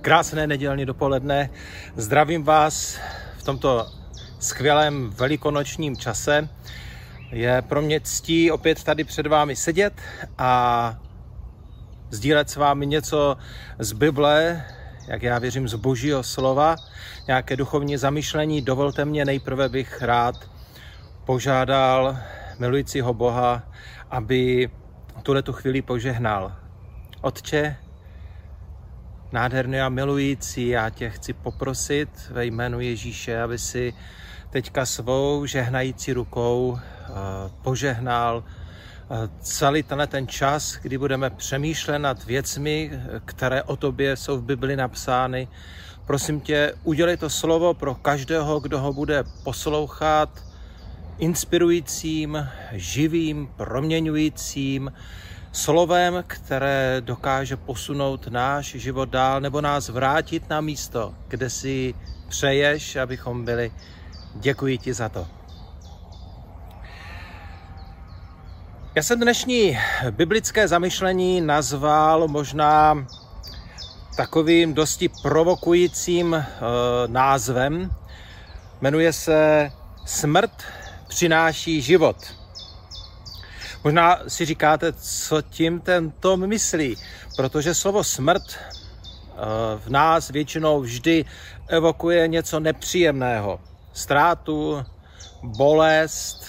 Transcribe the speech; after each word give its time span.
Krásné 0.00 0.46
nedělní 0.46 0.86
dopoledne. 0.86 1.50
Zdravím 1.96 2.44
vás 2.44 2.98
v 3.38 3.42
tomto 3.42 3.86
skvělém 4.38 5.10
velikonočním 5.10 5.96
čase. 5.96 6.48
Je 7.30 7.62
pro 7.62 7.82
mě 7.82 8.00
ctí 8.00 8.50
opět 8.50 8.84
tady 8.84 9.04
před 9.04 9.26
vámi 9.26 9.56
sedět 9.56 9.92
a 10.38 10.94
sdílet 12.10 12.50
s 12.50 12.56
vámi 12.56 12.86
něco 12.86 13.36
z 13.78 13.92
Bible, 13.92 14.64
jak 15.08 15.22
já 15.22 15.38
věřím 15.38 15.68
z 15.68 15.74
božího 15.74 16.22
slova, 16.22 16.76
nějaké 17.26 17.56
duchovní 17.56 17.96
zamyšlení. 17.96 18.62
Dovolte 18.62 19.04
mě 19.04 19.24
nejprve 19.24 19.68
bych 19.68 20.02
rád 20.02 20.34
požádal 21.24 22.18
milujícího 22.58 23.14
Boha, 23.14 23.62
aby 24.10 24.70
tuhle 25.22 25.42
tu 25.42 25.52
chvíli 25.52 25.82
požehnal. 25.82 26.52
Otče, 27.20 27.76
nádherný 29.32 29.80
a 29.80 29.88
milující, 29.88 30.68
já 30.68 30.90
tě 30.90 31.10
chci 31.10 31.32
poprosit 31.32 32.08
ve 32.30 32.46
jménu 32.46 32.80
Ježíše, 32.80 33.42
aby 33.42 33.58
si 33.58 33.94
teďka 34.50 34.86
svou 34.86 35.46
žehnající 35.46 36.12
rukou 36.12 36.78
eh, 36.78 37.12
požehnal 37.62 38.44
eh, 38.44 39.28
celý 39.40 39.82
tenhle 39.82 40.06
ten 40.06 40.28
čas, 40.28 40.76
kdy 40.82 40.98
budeme 40.98 41.30
přemýšlet 41.30 41.98
nad 41.98 42.24
věcmi, 42.24 42.90
které 43.24 43.62
o 43.62 43.76
tobě 43.76 44.16
jsou 44.16 44.38
v 44.38 44.44
Bibli 44.44 44.76
napsány. 44.76 45.48
Prosím 46.06 46.40
tě, 46.40 46.72
udělej 46.84 47.16
to 47.16 47.30
slovo 47.30 47.74
pro 47.74 47.94
každého, 47.94 48.60
kdo 48.60 48.80
ho 48.80 48.92
bude 48.92 49.24
poslouchat, 49.44 50.44
inspirujícím, 51.18 52.48
živým, 52.72 53.48
proměňujícím, 53.56 54.92
slovem, 55.52 56.24
které 56.26 56.96
dokáže 57.00 57.56
posunout 57.56 58.26
náš 58.26 58.66
život 58.66 59.08
dál 59.08 59.40
nebo 59.40 59.60
nás 59.60 59.88
vrátit 59.88 60.50
na 60.50 60.60
místo, 60.60 61.14
kde 61.28 61.50
si 61.50 61.94
přeješ, 62.28 62.96
abychom 62.96 63.44
byli. 63.44 63.72
Děkuji 64.34 64.78
ti 64.78 64.94
za 64.94 65.08
to. 65.08 65.26
Já 68.94 69.02
jsem 69.02 69.20
dnešní 69.20 69.78
biblické 70.10 70.68
zamyšlení 70.68 71.40
nazval 71.40 72.28
možná 72.28 73.06
takovým 74.16 74.74
dosti 74.74 75.10
provokujícím 75.22 76.34
e, 76.34 76.44
názvem. 77.06 77.90
Jmenuje 78.80 79.12
se 79.12 79.70
Smrt 80.04 80.62
přináší 81.08 81.82
život. 81.82 82.39
Možná 83.84 84.18
si 84.28 84.44
říkáte, 84.44 84.92
co 84.92 85.42
tím 85.42 85.80
ten 85.80 86.10
Tom 86.10 86.46
myslí, 86.46 86.96
protože 87.36 87.74
slovo 87.74 88.04
smrt 88.04 88.42
eh, 88.52 88.58
v 89.78 89.88
nás 89.88 90.30
většinou 90.30 90.80
vždy 90.80 91.24
evokuje 91.68 92.28
něco 92.28 92.60
nepříjemného. 92.60 93.60
Ztrátu, 93.92 94.84
bolest, 95.42 96.44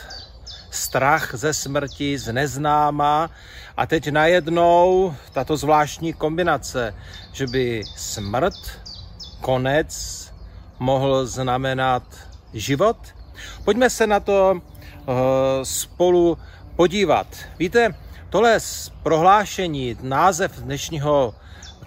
strach 0.71 1.35
ze 1.35 1.53
smrti, 1.53 2.17
z 2.17 2.33
neznáma 2.33 3.29
a 3.77 3.85
teď 3.85 4.11
najednou 4.11 5.15
tato 5.33 5.57
zvláštní 5.57 6.13
kombinace, 6.13 6.95
že 7.31 7.47
by 7.47 7.83
smrt, 7.95 8.53
konec, 9.41 9.91
mohl 10.79 11.25
znamenat 11.25 12.03
život. 12.53 12.97
Pojďme 13.63 13.89
se 13.89 14.07
na 14.07 14.19
to 14.19 14.51
uh, 14.53 15.13
spolu 15.63 16.37
podívat. 16.81 17.27
Víte, 17.59 17.95
tohle 18.29 18.59
prohlášení, 19.03 19.97
název 20.01 20.59
dnešního 20.59 21.35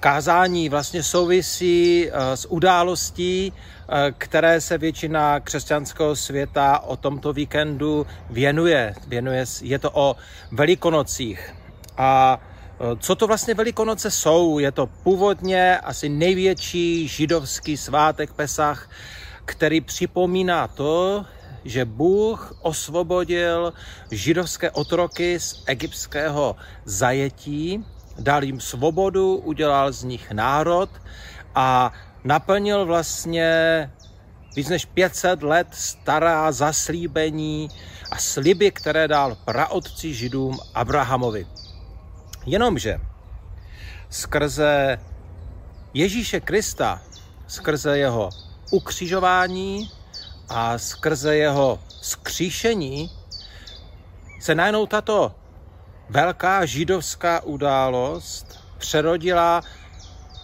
kázání 0.00 0.68
vlastně 0.68 1.02
souvisí 1.02 2.06
eh, 2.06 2.36
s 2.36 2.46
událostí, 2.50 3.52
eh, 3.52 4.14
které 4.18 4.60
se 4.60 4.78
většina 4.78 5.40
křesťanského 5.40 6.16
světa 6.16 6.78
o 6.78 6.96
tomto 6.96 7.32
víkendu 7.32 8.06
věnuje. 8.30 8.94
věnuje 9.06 9.44
je 9.62 9.78
to 9.78 9.90
o 9.90 10.16
velikonocích. 10.52 11.54
A 11.98 12.38
eh, 12.38 12.96
co 12.98 13.14
to 13.14 13.26
vlastně 13.26 13.54
Velikonoce 13.54 14.10
jsou? 14.10 14.58
Je 14.58 14.72
to 14.72 14.86
původně 14.86 15.78
asi 15.78 16.08
největší 16.08 17.08
židovský 17.08 17.76
svátek 17.76 18.32
Pesach, 18.32 18.90
který 19.44 19.80
připomíná 19.80 20.68
to, 20.68 21.24
že 21.64 21.84
Bůh 21.84 22.56
osvobodil 22.60 23.72
židovské 24.10 24.70
otroky 24.70 25.40
z 25.40 25.62
egyptského 25.66 26.56
zajetí, 26.84 27.84
dal 28.18 28.44
jim 28.44 28.60
svobodu, 28.60 29.36
udělal 29.36 29.92
z 29.92 30.04
nich 30.04 30.30
národ 30.30 30.90
a 31.54 31.92
naplnil 32.24 32.86
vlastně 32.86 33.50
víc 34.56 34.68
než 34.68 34.84
500 34.84 35.42
let 35.42 35.66
stará 35.70 36.52
zaslíbení 36.52 37.68
a 38.10 38.18
sliby, 38.18 38.70
které 38.70 39.08
dal 39.08 39.34
praotci 39.44 40.14
židům 40.14 40.58
Abrahamovi. 40.74 41.46
Jenomže 42.46 43.00
skrze 44.10 44.98
Ježíše 45.94 46.40
Krista, 46.40 47.02
skrze 47.46 47.98
jeho 47.98 48.30
ukřižování, 48.70 49.90
a 50.48 50.78
skrze 50.78 51.36
jeho 51.36 51.78
skříšení 51.88 53.10
se 54.40 54.54
najednou 54.54 54.86
tato 54.86 55.34
velká 56.10 56.64
židovská 56.64 57.42
událost 57.42 58.60
přerodila, 58.78 59.62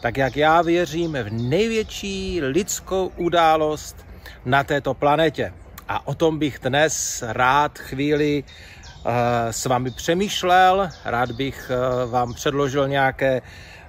tak 0.02 0.16
jak 0.16 0.36
já 0.36 0.62
věřím, 0.62 1.12
v 1.12 1.32
největší 1.32 2.40
lidskou 2.42 3.12
událost 3.16 4.06
na 4.44 4.64
této 4.64 4.94
planetě. 4.94 5.52
A 5.88 6.06
o 6.06 6.14
tom 6.14 6.38
bych 6.38 6.58
dnes 6.58 7.24
rád 7.26 7.78
chvíli 7.78 8.44
uh, 8.44 9.12
s 9.50 9.66
vámi 9.66 9.90
přemýšlel, 9.90 10.88
rád 11.04 11.30
bych 11.32 11.70
uh, 11.70 12.10
vám 12.10 12.34
předložil 12.34 12.88
nějaké 12.88 13.42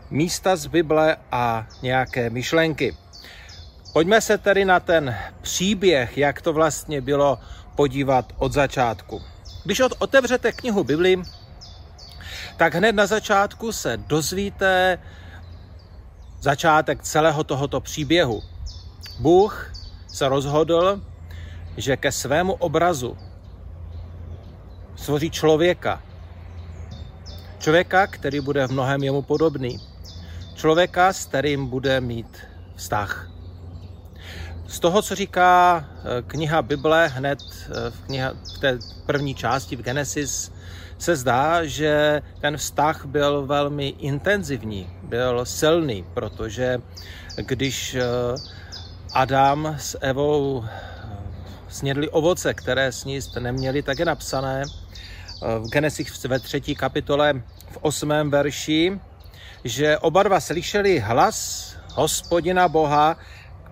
místa 0.10 0.56
z 0.56 0.68
Bible 0.68 1.18
a 1.32 1.68
nějaké 1.82 2.30
myšlenky. 2.30 2.98
Pojďme 3.94 4.22
se 4.22 4.38
tedy 4.38 4.66
na 4.66 4.80
ten 4.80 5.16
příběh, 5.42 6.18
jak 6.18 6.42
to 6.42 6.54
vlastně 6.54 7.02
bylo, 7.02 7.40
podívat 7.76 8.34
od 8.38 8.54
začátku. 8.54 9.22
Když 9.64 9.82
otevřete 10.00 10.52
knihu 10.52 10.84
Bibli, 10.84 11.22
tak 12.58 12.76
hned 12.76 12.92
na 12.92 13.06
začátku 13.06 13.72
se 13.72 13.98
dozvíte 13.98 15.00
začátek 16.40 17.04
celého 17.04 17.44
tohoto 17.44 17.82
příběhu. 17.82 18.42
Bůh 19.20 19.72
se 20.08 20.30
rozhodl, 20.30 21.02
že 21.78 21.98
ke 21.98 22.12
svému 22.12 22.54
obrazu 22.54 23.18
stvoří 24.96 25.30
člověka. 25.30 26.02
Člověka, 27.60 28.08
který 28.08 28.40
bude 28.40 28.68
v 28.68 28.72
mnohem 28.72 29.04
jemu 29.04 29.22
podobný. 29.22 29.80
Člověka, 30.56 31.14
s 31.14 31.26
kterým 31.26 31.68
bude 31.68 32.02
mít 32.02 32.38
vztah. 32.76 33.32
Z 34.72 34.80
toho, 34.80 35.02
co 35.02 35.16
říká 35.16 35.86
eh, 35.86 36.22
kniha 36.28 36.62
Bible 36.62 37.08
hned 37.08 37.40
eh, 37.42 37.92
v, 37.92 38.02
kniha, 38.02 38.34
v 38.56 38.60
té 38.60 38.80
první 39.06 39.36
části 39.36 39.76
v 39.76 39.82
Genesis, 39.82 40.52
se 40.98 41.16
zdá, 41.16 41.66
že 41.66 42.22
ten 42.42 42.58
vztah 42.58 43.06
byl 43.06 43.46
velmi 43.46 43.88
intenzivní, 43.88 44.90
byl 45.04 45.46
silný, 45.46 46.06
protože 46.14 46.82
když 47.36 47.96
eh, 47.96 48.04
Adam 49.14 49.76
s 49.80 49.98
Evou 50.02 50.66
snědli 51.68 52.10
ovoce, 52.10 52.54
které 52.54 52.92
sníst 52.92 53.36
neměli, 53.36 53.82
tak 53.84 54.00
je 54.00 54.06
napsané 54.06 54.64
v 55.42 55.70
Genesis 55.72 56.24
ve 56.24 56.40
třetí 56.40 56.76
kapitole 56.76 57.34
v 57.72 57.78
osmém 57.82 58.32
verši, 58.32 59.00
že 59.64 59.98
oba 59.98 60.24
dva 60.24 60.40
slyšeli 60.40 61.00
hlas 61.00 61.72
hospodina 61.94 62.68
Boha, 62.68 63.18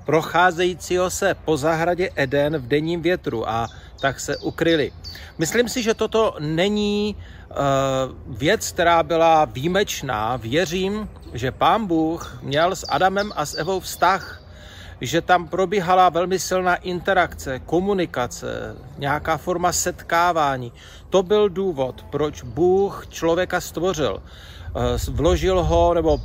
procházejícího 0.09 1.09
se 1.09 1.35
po 1.45 1.57
zahradě 1.57 2.09
Eden 2.15 2.57
v 2.57 2.67
denním 2.67 3.01
větru 3.01 3.49
a 3.49 3.69
tak 4.01 4.19
se 4.19 4.37
ukryli. 4.37 4.91
Myslím 5.37 5.69
si, 5.69 5.83
že 5.83 5.93
toto 5.93 6.35
není 6.39 7.13
uh, 7.13 7.55
věc, 8.37 8.71
která 8.71 9.03
byla 9.03 9.45
výjimečná. 9.45 10.37
Věřím, 10.37 11.09
že 11.33 11.51
pán 11.51 11.85
Bůh 11.85 12.39
měl 12.41 12.75
s 12.75 12.85
Adamem 12.89 13.31
a 13.35 13.45
s 13.45 13.53
Evou 13.57 13.79
vztah, 13.79 14.41
že 15.01 15.21
tam 15.21 15.47
probíhala 15.47 16.09
velmi 16.09 16.39
silná 16.39 16.75
interakce, 16.75 17.59
komunikace, 17.59 18.75
nějaká 18.97 19.37
forma 19.37 19.71
setkávání. 19.71 20.73
To 21.09 21.23
byl 21.23 21.49
důvod, 21.49 22.05
proč 22.09 22.41
Bůh 22.41 23.05
člověka 23.09 23.61
stvořil. 23.61 24.13
Uh, 24.17 25.15
vložil 25.15 25.63
ho, 25.63 25.93
nebo 25.93 26.17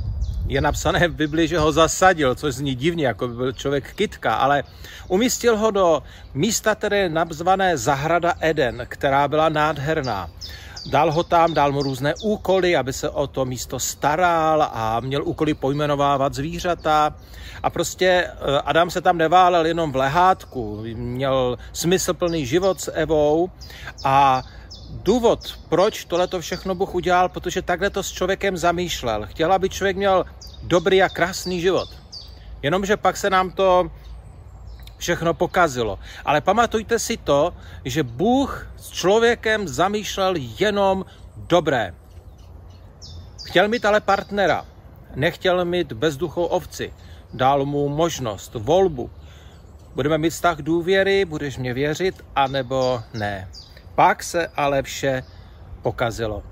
je 0.47 0.61
napsané 0.61 1.07
v 1.07 1.15
Bibli, 1.15 1.47
že 1.47 1.59
ho 1.59 1.71
zasadil, 1.71 2.35
což 2.35 2.55
zní 2.55 2.75
divně, 2.75 3.07
jako 3.07 3.27
by 3.27 3.33
byl 3.33 3.51
člověk 3.51 3.93
kytka, 3.93 4.35
ale 4.35 4.63
umístil 5.07 5.57
ho 5.57 5.71
do 5.71 6.03
místa, 6.33 6.75
které 6.75 6.97
je 6.97 7.09
nazvané 7.09 7.77
Zahrada 7.77 8.33
Eden, 8.39 8.85
která 8.89 9.27
byla 9.27 9.49
nádherná. 9.49 10.29
dal 10.85 11.11
ho 11.11 11.23
tam, 11.23 11.53
dal 11.53 11.71
mu 11.71 11.81
různé 11.81 12.13
úkoly, 12.21 12.75
aby 12.75 12.93
se 12.93 13.09
o 13.09 13.27
to 13.27 13.45
místo 13.45 13.79
staral 13.79 14.69
a 14.73 14.99
měl 14.99 15.23
úkoly 15.23 15.53
pojmenovávat 15.53 16.33
zvířata. 16.33 17.13
A 17.63 17.69
prostě 17.69 18.05
eh, 18.05 18.61
Adam 18.65 18.89
se 18.89 19.01
tam 19.01 19.17
neválel 19.17 19.65
jenom 19.65 19.91
v 19.91 19.95
lehátku, 19.95 20.83
měl 20.93 21.57
smyslplný 21.73 22.45
život 22.45 22.81
s 22.81 22.91
Evou 22.91 23.49
a 24.03 24.43
důvod, 25.03 25.59
proč 25.69 26.05
tohle 26.05 26.27
to 26.27 26.41
všechno 26.41 26.75
Bůh 26.75 26.95
udělal, 26.95 27.29
protože 27.29 27.61
takhle 27.61 27.89
to 27.89 28.03
s 28.03 28.11
člověkem 28.11 28.57
zamýšlel. 28.57 29.25
Chtěl, 29.25 29.53
aby 29.53 29.69
člověk 29.69 29.97
měl 29.97 30.25
dobrý 30.63 31.03
a 31.03 31.09
krásný 31.09 31.61
život. 31.61 31.89
Jenomže 32.61 32.97
pak 32.97 33.17
se 33.17 33.29
nám 33.29 33.51
to 33.51 33.91
všechno 34.97 35.33
pokazilo. 35.33 35.99
Ale 36.25 36.41
pamatujte 36.41 36.99
si 36.99 37.17
to, 37.17 37.53
že 37.85 38.03
Bůh 38.03 38.67
s 38.77 38.89
člověkem 38.91 39.67
zamýšlel 39.67 40.33
jenom 40.37 41.05
dobré. 41.37 41.93
Chtěl 43.45 43.67
mít 43.67 43.85
ale 43.85 44.01
partnera, 44.01 44.65
nechtěl 45.15 45.65
mít 45.65 45.93
bezduchou 45.93 46.45
ovci. 46.45 46.93
Dal 47.33 47.65
mu 47.65 47.89
možnost, 47.89 48.53
volbu. 48.53 49.09
Budeme 49.95 50.17
mít 50.17 50.29
vztah 50.29 50.57
důvěry, 50.57 51.25
budeš 51.25 51.57
mě 51.57 51.73
věřit, 51.73 52.15
anebo 52.35 53.01
ne. 53.13 53.49
Pak 53.95 54.23
se 54.23 54.47
ale 54.47 54.83
vše 54.83 55.23
pokazilo. 55.81 56.43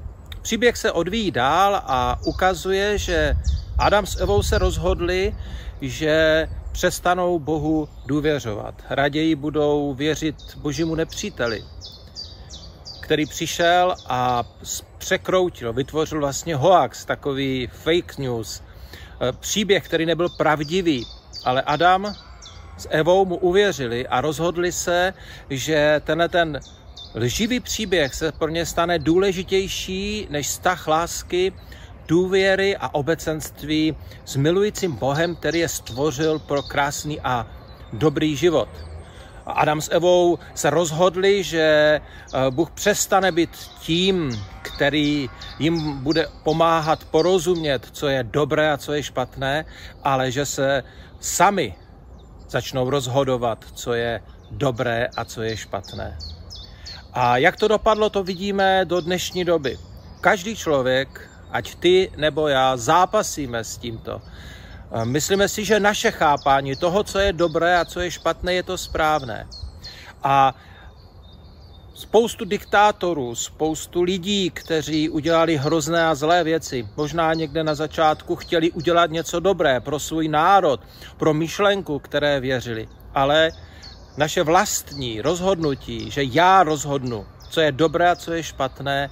Příběh 0.42 0.78
se 0.78 0.92
odvíjí 0.92 1.32
dál 1.32 1.82
a 1.86 2.20
ukazuje, 2.26 2.98
že 2.98 3.34
Adam 3.78 4.06
s 4.06 4.22
Evou 4.22 4.44
se 4.44 4.58
rozhodli, 4.58 5.36
že 5.82 6.48
přestanou 6.72 7.40
Bohu 7.40 7.90
důvěřovat. 8.06 8.76
Raději 8.90 9.36
budou 9.36 9.94
věřit 9.94 10.36
božímu 10.58 10.96
nepříteli, 10.96 11.64
který 13.02 13.26
přišel 13.26 13.96
a 14.08 14.44
překroutil, 14.98 15.74
vytvořil 15.74 16.20
vlastně 16.20 16.56
hoax, 16.56 17.06
takový 17.06 17.68
fake 17.68 18.18
news, 18.18 18.62
eh, 18.62 19.32
příběh, 19.32 19.86
který 19.86 20.06
nebyl 20.06 20.30
pravdivý, 20.30 21.06
ale 21.46 21.62
Adam 21.62 22.14
s 22.78 22.88
Evou 22.90 23.26
mu 23.26 23.36
uvěřili 23.36 24.08
a 24.08 24.22
rozhodli 24.22 24.72
se, 24.72 25.14
že 25.50 26.02
tenhle 26.06 26.30
ten 26.30 26.60
lživý 27.16 27.60
příběh 27.60 28.16
se 28.16 28.32
pro 28.32 28.50
ně 28.50 28.66
stane 28.66 29.00
důležitější 29.00 30.28
než 30.30 30.48
vztah 30.48 30.88
lásky 30.88 31.54
důvěry 32.08 32.78
a 32.78 32.94
obecenství 32.94 33.96
s 34.26 34.36
milujícím 34.36 34.92
Bohem, 34.92 35.36
který 35.36 35.60
je 35.60 35.70
stvořil 35.70 36.40
pro 36.40 36.64
krásný 36.64 37.22
a 37.22 37.48
dobrý 37.94 38.36
život. 38.36 38.70
Adam 39.46 39.82
s 39.82 39.92
Evou 39.92 40.40
se 40.56 40.70
rozhodli, 40.70 41.44
že 41.44 41.62
eh, 41.64 42.52
Bůh 42.52 42.72
přestane 42.72 43.32
být 43.32 43.50
tím, 43.80 44.44
který 44.62 45.30
jim 45.60 46.04
bude 46.04 46.28
pomáhat 46.44 47.04
porozumět, 47.04 47.88
co 47.92 48.08
je 48.08 48.24
dobré 48.24 48.72
a 48.72 48.78
co 48.78 48.94
je 48.94 49.04
špatné, 49.04 49.66
ale 50.04 50.32
že 50.32 50.46
se 50.46 50.84
sami 51.20 51.76
začnou 52.50 52.90
rozhodovat, 52.90 53.66
co 53.74 53.94
je 53.94 54.22
dobré 54.52 55.08
a 55.18 55.26
co 55.26 55.42
je 55.42 55.58
špatné. 55.58 56.18
A 57.14 57.38
jak 57.38 57.56
to 57.56 57.68
dopadlo, 57.68 58.10
to 58.10 58.24
vidíme 58.24 58.86
do 58.86 59.02
dnešní 59.02 59.46
doby. 59.46 59.78
Každý 60.22 60.56
člověk 60.56 61.30
ať 61.52 61.76
ty 61.76 62.12
nebo 62.18 62.48
já 62.48 62.78
zápasíme 62.78 63.64
s 63.64 63.78
tímto. 63.78 64.22
Myslíme 65.04 65.48
si, 65.50 65.66
že 65.66 65.80
naše 65.80 66.12
chápání 66.12 66.76
toho, 66.76 67.04
co 67.04 67.20
je 67.20 67.34
dobré 67.34 67.80
a 67.80 67.86
co 67.86 68.00
je 68.00 68.12
špatné, 68.12 68.54
je 68.54 68.64
to 68.64 68.78
správné. 68.78 69.48
A 70.24 70.56
spoustu 71.94 72.46
diktátorů, 72.46 73.36
spoustu 73.36 74.02
lidí, 74.02 74.50
kteří 74.50 75.10
udělali 75.10 75.58
hrozné 75.58 76.08
a 76.08 76.16
zlé 76.16 76.44
věci, 76.44 76.88
možná 76.98 77.34
někde 77.34 77.64
na 77.64 77.76
začátku 77.76 78.36
chtěli 78.36 78.72
udělat 78.72 79.12
něco 79.12 79.40
dobré 79.40 79.80
pro 79.80 80.00
svůj 80.00 80.28
národ, 80.28 80.80
pro 81.18 81.34
myšlenku, 81.34 82.00
které 82.00 82.40
věřili. 82.40 82.88
Ale 83.14 83.52
naše 84.18 84.44
vlastní 84.44 85.22
rozhodnutí, 85.22 86.12
že 86.12 86.24
já 86.24 86.64
rozhodnu, 86.64 87.26
co 87.50 87.62
je 87.62 87.72
dobré 87.72 88.10
a 88.12 88.16
co 88.16 88.34
je 88.34 88.44
špatné, 88.44 89.10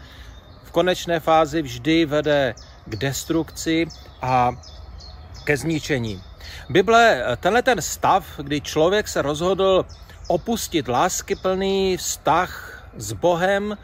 konečné 0.71 1.19
fázi 1.19 1.62
vždy 1.62 2.06
vede 2.06 2.56
k 2.86 2.95
destrukci 2.95 3.88
a 4.21 4.51
ke 5.44 5.57
zničení. 5.57 6.24
Bible, 6.69 7.24
tenhle 7.39 7.62
ten 7.62 7.81
stav, 7.81 8.25
kdy 8.38 8.62
člověk 8.62 9.07
se 9.07 9.21
rozhodl 9.21 9.86
opustit 10.27 10.88
láskyplný 10.88 11.97
vztah 11.97 12.83
s 12.97 13.13
Bohem, 13.13 13.77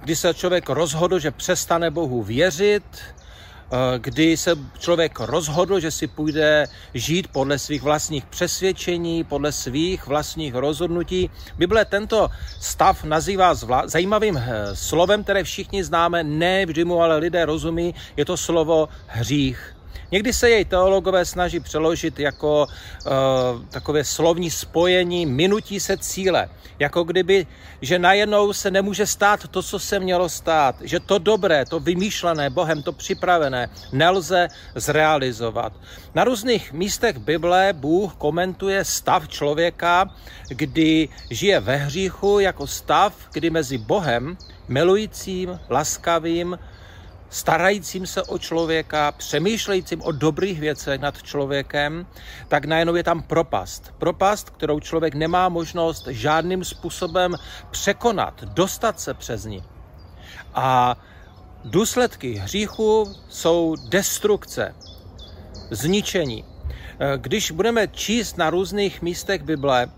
kdy 0.00 0.16
se 0.16 0.34
člověk 0.34 0.68
rozhodl, 0.68 1.18
že 1.18 1.30
přestane 1.30 1.90
Bohu 1.90 2.22
věřit, 2.22 2.84
kdy 3.98 4.36
se 4.36 4.54
člověk 4.78 5.20
rozhodl, 5.20 5.80
že 5.80 5.90
si 5.90 6.06
půjde 6.06 6.66
žít 6.94 7.28
podle 7.28 7.58
svých 7.58 7.82
vlastních 7.82 8.26
přesvědčení, 8.26 9.24
podle 9.24 9.52
svých 9.52 10.06
vlastních 10.06 10.54
rozhodnutí. 10.54 11.30
Bible 11.58 11.84
tento 11.84 12.28
stav 12.60 13.04
nazývá 13.04 13.54
zvla- 13.54 13.88
zajímavým 13.88 14.36
eh, 14.36 14.76
slovem, 14.76 15.24
které 15.24 15.44
všichni 15.44 15.84
známe, 15.84 16.24
ne 16.24 16.66
vždy 16.66 16.84
mu 16.84 17.02
ale 17.02 17.16
lidé 17.16 17.44
rozumí, 17.44 17.94
je 18.16 18.24
to 18.24 18.36
slovo 18.36 18.88
hřích. 19.06 19.79
Někdy 20.10 20.32
se 20.32 20.50
jej 20.50 20.64
teologové 20.64 21.24
snaží 21.24 21.60
přeložit 21.60 22.18
jako 22.18 22.66
uh, 22.66 23.12
takové 23.70 24.04
slovní 24.04 24.50
spojení 24.50 25.26
minutí 25.26 25.80
se 25.80 25.96
cíle. 25.96 26.48
Jako 26.78 27.04
kdyby, 27.04 27.46
že 27.80 27.98
najednou 27.98 28.52
se 28.52 28.70
nemůže 28.70 29.06
stát 29.06 29.48
to, 29.48 29.62
co 29.62 29.78
se 29.78 30.00
mělo 30.00 30.28
stát. 30.28 30.76
Že 30.80 31.00
to 31.00 31.18
dobré, 31.18 31.64
to 31.64 31.80
vymýšlené 31.80 32.50
Bohem, 32.50 32.82
to 32.82 32.92
připravené, 32.92 33.68
nelze 33.92 34.48
zrealizovat. 34.74 35.72
Na 36.14 36.24
různých 36.24 36.72
místech 36.72 37.18
Bible 37.18 37.72
Bůh 37.72 38.14
komentuje 38.14 38.84
stav 38.84 39.28
člověka, 39.28 40.10
kdy 40.48 41.08
žije 41.30 41.60
ve 41.60 41.76
hříchu 41.76 42.38
jako 42.38 42.66
stav, 42.66 43.14
kdy 43.32 43.50
mezi 43.50 43.78
Bohem, 43.78 44.36
milujícím, 44.68 45.60
laskavým, 45.70 46.58
starajícím 47.30 48.06
se 48.06 48.22
o 48.22 48.38
člověka, 48.38 49.12
přemýšlejícím 49.12 50.02
o 50.02 50.12
dobrých 50.12 50.60
věcech 50.60 51.00
nad 51.00 51.22
člověkem, 51.22 52.06
tak 52.48 52.64
najednou 52.64 52.94
je 52.94 53.02
tam 53.02 53.22
propast. 53.22 53.94
Propast, 53.98 54.50
kterou 54.50 54.80
člověk 54.80 55.14
nemá 55.14 55.48
možnost 55.48 56.06
žádným 56.06 56.64
způsobem 56.64 57.34
překonat, 57.70 58.44
dostat 58.44 59.00
se 59.00 59.14
přes 59.14 59.44
ní. 59.44 59.62
A 60.54 60.96
důsledky 61.64 62.34
hříchu 62.34 63.14
jsou 63.28 63.76
destrukce, 63.88 64.74
zničení. 65.70 66.44
Když 67.16 67.50
budeme 67.50 67.88
číst 67.88 68.38
na 68.38 68.50
různých 68.50 69.02
místech 69.02 69.42
Bible, 69.42 69.88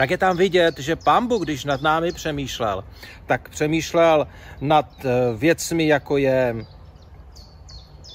tak 0.00 0.10
je 0.10 0.18
tam 0.18 0.36
vidět, 0.36 0.78
že 0.78 0.96
pán 0.96 1.26
Bůh, 1.26 1.42
když 1.42 1.64
nad 1.64 1.82
námi 1.82 2.12
přemýšlel, 2.12 2.84
tak 3.26 3.48
přemýšlel 3.48 4.26
nad 4.60 4.88
eh, 5.04 5.36
věcmi, 5.36 5.86
jako 5.86 6.16
je 6.16 6.66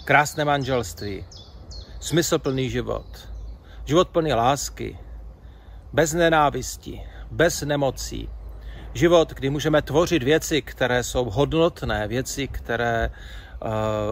krásné 0.05 0.45
manželství, 0.45 1.25
smyslplný 1.99 2.69
život, 2.69 3.29
život 3.85 4.09
plný 4.09 4.33
lásky, 4.33 4.97
bez 5.93 6.13
nenávisti, 6.13 7.01
bez 7.31 7.61
nemocí, 7.61 8.29
život, 8.93 9.33
kdy 9.33 9.49
můžeme 9.49 9.81
tvořit 9.81 10.23
věci, 10.23 10.61
které 10.61 11.03
jsou 11.03 11.29
hodnotné, 11.29 12.07
věci, 12.07 12.47
které 12.47 13.09
uh, 13.09 13.69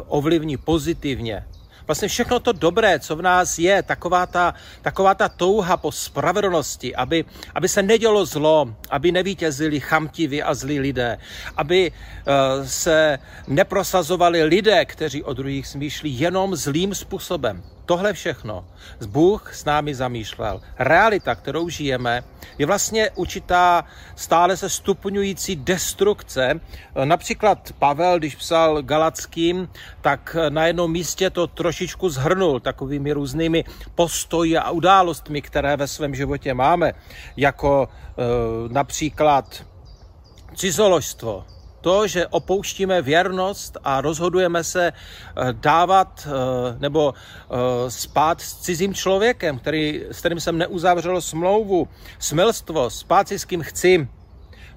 ovlivní 0.07 0.57
pozitivně 0.57 1.45
vlastně 1.87 2.07
všechno 2.07 2.39
to 2.39 2.51
dobré, 2.51 2.99
co 2.99 3.15
v 3.15 3.21
nás 3.21 3.59
je, 3.59 3.83
taková 3.83 4.25
ta, 4.25 4.53
taková 4.81 5.15
ta 5.15 5.29
touha 5.29 5.77
po 5.77 5.91
spravedlnosti, 5.91 6.95
aby, 6.95 7.25
aby 7.55 7.67
se 7.69 7.83
nedělo 7.83 8.25
zlo, 8.25 8.75
aby 8.89 9.11
nevítězili 9.11 9.79
chamtiví 9.79 10.43
a 10.43 10.53
zlí 10.53 10.79
lidé, 10.79 11.17
aby 11.57 11.91
uh, 11.91 12.65
se 12.67 13.19
neprosazovali 13.47 14.43
lidé, 14.43 14.85
kteří 14.85 15.23
o 15.23 15.33
druhých 15.33 15.67
smýšlí 15.67 16.19
jenom 16.19 16.55
zlým 16.55 16.95
způsobem. 16.95 17.63
Tohle 17.85 18.13
všechno 18.13 18.65
Bůh 19.07 19.55
s 19.55 19.65
námi 19.65 19.95
zamýšlel. 19.95 20.61
Realita, 20.79 21.35
kterou 21.35 21.69
žijeme, 21.69 22.23
je 22.57 22.65
vlastně 22.65 23.09
určitá 23.09 23.85
stále 24.15 24.57
se 24.57 24.69
stupňující 24.69 25.55
destrukce. 25.55 26.59
Například 27.03 27.71
Pavel, 27.79 28.19
když 28.19 28.35
psal 28.35 28.81
Galackým, 28.81 29.69
tak 30.01 30.35
na 30.49 30.65
jednom 30.65 30.91
místě 30.91 31.29
to 31.29 31.47
trošičku 31.47 32.09
zhrnul 32.09 32.59
takovými 32.59 33.13
různými 33.13 33.63
postoji 33.95 34.57
a 34.57 34.71
událostmi, 34.71 35.41
které 35.41 35.77
ve 35.77 35.87
svém 35.87 36.15
životě 36.15 36.53
máme, 36.53 36.93
jako 37.37 37.87
e, 37.87 38.73
například 38.73 39.65
cizoložstvo, 40.55 41.45
to, 41.83 42.07
že 42.07 42.27
opouštíme 42.27 43.01
věrnost 43.01 43.77
a 43.83 44.01
rozhodujeme 44.01 44.63
se 44.63 44.87
eh, 44.87 45.53
dávat 45.53 46.27
eh, 46.27 46.31
nebo 46.79 47.13
eh, 47.13 47.91
spát 47.91 48.41
s 48.41 48.55
cizím 48.55 48.93
člověkem, 48.93 49.59
který, 49.59 50.03
s 50.11 50.19
kterým 50.19 50.39
jsem 50.39 50.57
neuzavřel 50.57 51.21
smlouvu, 51.21 51.87
smilstvo, 52.19 52.89
spát 52.89 53.27
si 53.27 53.39
s 53.39 53.45
kým 53.45 53.61
chci, 53.61 54.07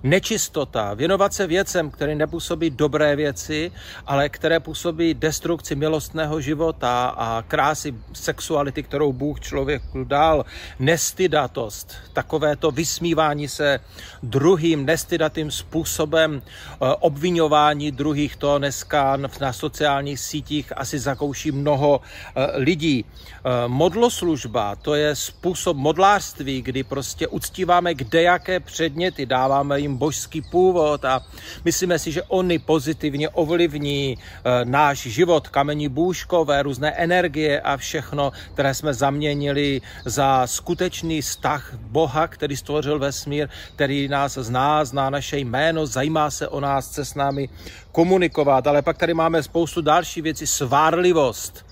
nečistota, 0.02 0.94
věnovat 0.94 1.34
se 1.34 1.46
věcem, 1.46 1.90
které 1.90 2.14
nepůsobí 2.14 2.70
dobré 2.70 3.16
věci, 3.16 3.72
ale 4.06 4.28
které 4.28 4.60
působí 4.60 5.14
destrukci 5.14 5.74
milostného 5.74 6.40
života 6.40 7.08
a 7.08 7.42
krásy 7.42 7.94
sexuality, 8.12 8.82
kterou 8.82 9.12
Bůh 9.12 9.40
člověku 9.40 10.04
dal, 10.04 10.44
nestydatost, 10.78 11.94
takovéto 12.12 12.70
vysmívání 12.70 13.48
se 13.48 13.80
druhým 14.22 14.86
nestydatým 14.86 15.50
způsobem 15.50 16.42
eh, 16.42 16.76
obvinování 17.00 17.92
druhých, 17.92 18.36
to 18.36 18.58
dneska 18.58 19.16
na 19.16 19.52
sociálních 19.52 20.20
sítích 20.20 20.72
asi 20.76 20.98
zakouší 20.98 21.52
mnoho 21.52 22.00
eh, 22.00 22.46
lidí. 22.58 23.04
Eh, 23.04 23.68
modloslužba, 23.68 24.76
to 24.76 24.94
je 24.94 25.16
způsob 25.16 25.76
modlářství, 25.76 26.62
kdy 26.62 26.82
prostě 26.82 27.28
uctíváme 27.28 27.94
kde 27.94 28.22
jaké 28.22 28.60
předměty, 28.60 29.26
dáváme 29.26 29.80
jim 29.80 29.85
božský 29.94 30.42
původ 30.42 31.04
a 31.04 31.22
myslíme 31.64 31.98
si, 31.98 32.12
že 32.12 32.22
oni 32.22 32.58
pozitivně 32.58 33.28
ovlivní 33.28 34.18
eh, 34.18 34.64
náš 34.64 34.98
život, 34.98 35.48
kamení 35.48 35.88
bůžkové, 35.88 36.62
různé 36.62 36.90
energie 36.90 37.60
a 37.60 37.76
všechno, 37.76 38.32
které 38.54 38.74
jsme 38.74 38.94
zaměnili 38.94 39.80
za 40.04 40.46
skutečný 40.46 41.22
vztah 41.22 41.74
Boha, 41.74 42.28
který 42.28 42.56
stvořil 42.56 42.98
vesmír, 42.98 43.48
který 43.74 44.08
nás 44.08 44.38
zná, 44.38 44.84
zná 44.84 45.10
naše 45.10 45.38
jméno, 45.38 45.86
zajímá 45.86 46.30
se 46.30 46.48
o 46.48 46.60
nás, 46.60 46.88
chce 46.88 47.04
s 47.04 47.14
námi 47.14 47.48
komunikovat. 47.92 48.66
Ale 48.66 48.82
pak 48.82 48.98
tady 48.98 49.14
máme 49.14 49.42
spoustu 49.42 49.80
další 49.82 50.22
věcí, 50.22 50.46
svárlivost 50.46 51.65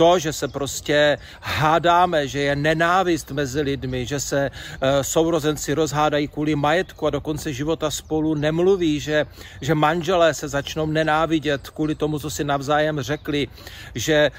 to, 0.00 0.18
že 0.18 0.32
se 0.32 0.48
prostě 0.48 1.18
hádáme, 1.40 2.28
že 2.28 2.40
je 2.40 2.56
nenávist 2.56 3.30
mezi 3.30 3.60
lidmi, 3.60 4.06
že 4.06 4.20
se 4.20 4.48
e, 4.48 5.04
sourozenci 5.04 5.74
rozhádají 5.74 6.28
kvůli 6.28 6.56
majetku 6.56 7.06
a 7.06 7.10
do 7.10 7.20
konce 7.20 7.52
života 7.52 7.90
spolu 7.90 8.34
nemluví, 8.34 9.00
že, 9.00 9.26
že 9.60 9.74
manželé 9.74 10.34
se 10.34 10.48
začnou 10.48 10.86
nenávidět 10.86 11.70
kvůli 11.70 11.94
tomu, 11.94 12.18
co 12.18 12.30
si 12.30 12.44
navzájem 12.44 13.00
řekli, 13.00 13.48
že 13.94 14.14
e, 14.14 14.30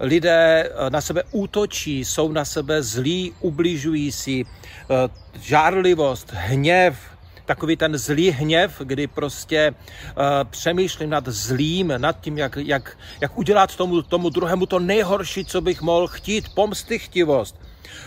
lidé 0.00 0.68
eh, 0.68 0.90
na 0.90 1.00
sebe 1.00 1.22
útočí, 1.32 2.04
jsou 2.04 2.32
na 2.32 2.44
sebe 2.44 2.82
zlí, 2.82 3.32
ubližují 3.40 4.12
si, 4.12 4.44
žárlivost, 5.40 6.32
hněv, 6.32 7.17
takový 7.48 7.76
ten 7.76 7.98
zlý 7.98 8.30
hněv, 8.30 8.80
kdy 8.84 9.06
prostě 9.06 9.72
uh, 9.72 10.14
přemýšlím 10.50 11.10
nad 11.10 11.28
zlým, 11.28 11.92
nad 11.96 12.20
tím, 12.20 12.38
jak, 12.38 12.56
jak, 12.56 12.98
jak 13.20 13.38
udělat 13.38 13.76
tomu, 13.76 14.02
tomu 14.02 14.28
druhému 14.28 14.66
to 14.66 14.78
nejhorší, 14.78 15.44
co 15.44 15.60
bych 15.60 15.80
mohl 15.82 16.06
chtít, 16.06 16.48
pomstychtivost. 16.54 17.56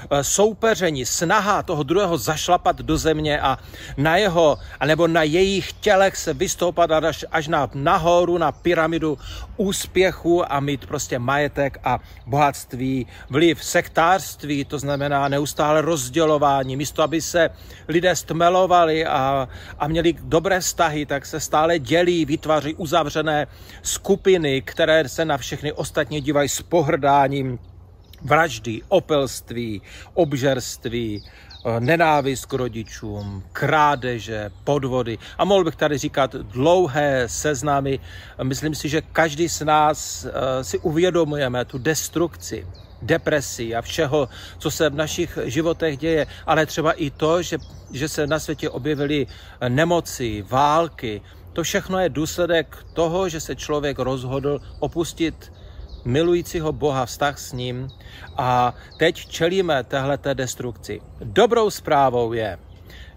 Eh, 0.09 0.23
soupeření, 0.23 1.05
snaha 1.05 1.63
toho 1.63 1.83
druhého 1.83 2.17
zašlapat 2.17 2.77
do 2.81 2.97
země 2.97 3.41
a 3.41 3.57
na 3.97 4.17
jeho, 4.17 4.57
anebo 4.79 5.07
na 5.07 5.23
jejich 5.23 5.73
tělech 5.73 6.17
se 6.17 6.33
vystoupat 6.33 6.91
až, 6.91 7.25
až 7.31 7.47
na 7.47 7.69
nahoru, 7.73 8.37
na 8.37 8.51
pyramidu 8.51 9.17
úspěchu 9.57 10.53
a 10.53 10.59
mít 10.59 10.85
prostě 10.85 11.19
majetek 11.19 11.79
a 11.83 11.99
bohatství, 12.25 13.07
vliv 13.29 13.63
sektářství, 13.63 14.65
to 14.65 14.79
znamená 14.79 15.27
neustále 15.27 15.81
rozdělování. 15.81 16.75
Místo, 16.75 17.03
aby 17.03 17.21
se 17.21 17.49
lidé 17.87 18.15
stmelovali 18.15 19.05
a, 19.05 19.47
a 19.79 19.87
měli 19.87 20.15
dobré 20.21 20.59
vztahy, 20.59 21.05
tak 21.05 21.25
se 21.25 21.39
stále 21.39 21.79
dělí, 21.79 22.25
vytváří 22.25 22.75
uzavřené 22.75 23.47
skupiny, 23.81 24.61
které 24.61 25.09
se 25.09 25.25
na 25.25 25.37
všechny 25.37 25.71
ostatní 25.71 26.21
dívají 26.21 26.49
s 26.49 26.61
pohrdáním, 26.61 27.59
vraždy, 28.21 28.81
opelství, 28.87 29.81
obžerství, 30.13 31.23
eh, 31.23 31.79
nenávist 31.79 32.45
k 32.45 32.53
rodičům, 32.53 33.43
krádeže, 33.53 34.51
podvody. 34.63 35.17
A 35.37 35.45
mohl 35.45 35.63
bych 35.63 35.75
tady 35.75 35.97
říkat 35.97 36.35
dlouhé 36.35 37.29
seznamy. 37.29 37.99
Myslím 38.43 38.75
si, 38.75 38.89
že 38.89 39.01
každý 39.01 39.49
z 39.49 39.61
nás 39.61 40.25
eh, 40.25 40.63
si 40.63 40.79
uvědomujeme 40.79 41.65
tu 41.65 41.77
destrukci, 41.77 42.67
depresi 43.01 43.75
a 43.75 43.81
všeho, 43.81 44.29
co 44.57 44.71
se 44.71 44.89
v 44.89 44.95
našich 44.95 45.37
životech 45.45 45.97
děje, 45.97 46.27
ale 46.45 46.65
třeba 46.65 46.91
i 46.91 47.09
to, 47.09 47.41
že, 47.41 47.57
že 47.91 48.09
se 48.09 48.27
na 48.27 48.39
světě 48.39 48.69
objevily 48.69 49.27
nemoci, 49.67 50.45
války. 50.49 51.21
To 51.53 51.63
všechno 51.63 51.99
je 51.99 52.09
důsledek 52.09 52.77
toho, 52.93 53.29
že 53.29 53.39
se 53.39 53.55
člověk 53.55 53.99
rozhodl 53.99 54.61
opustit 54.79 55.51
milujícího 56.05 56.71
Boha, 56.71 57.05
vztah 57.05 57.39
s 57.39 57.53
ním 57.53 57.87
a 58.37 58.73
teď 58.97 59.27
čelíme 59.27 59.83
téhleté 59.83 60.35
destrukci. 60.35 61.01
Dobrou 61.23 61.69
zprávou 61.69 62.33
je, 62.33 62.57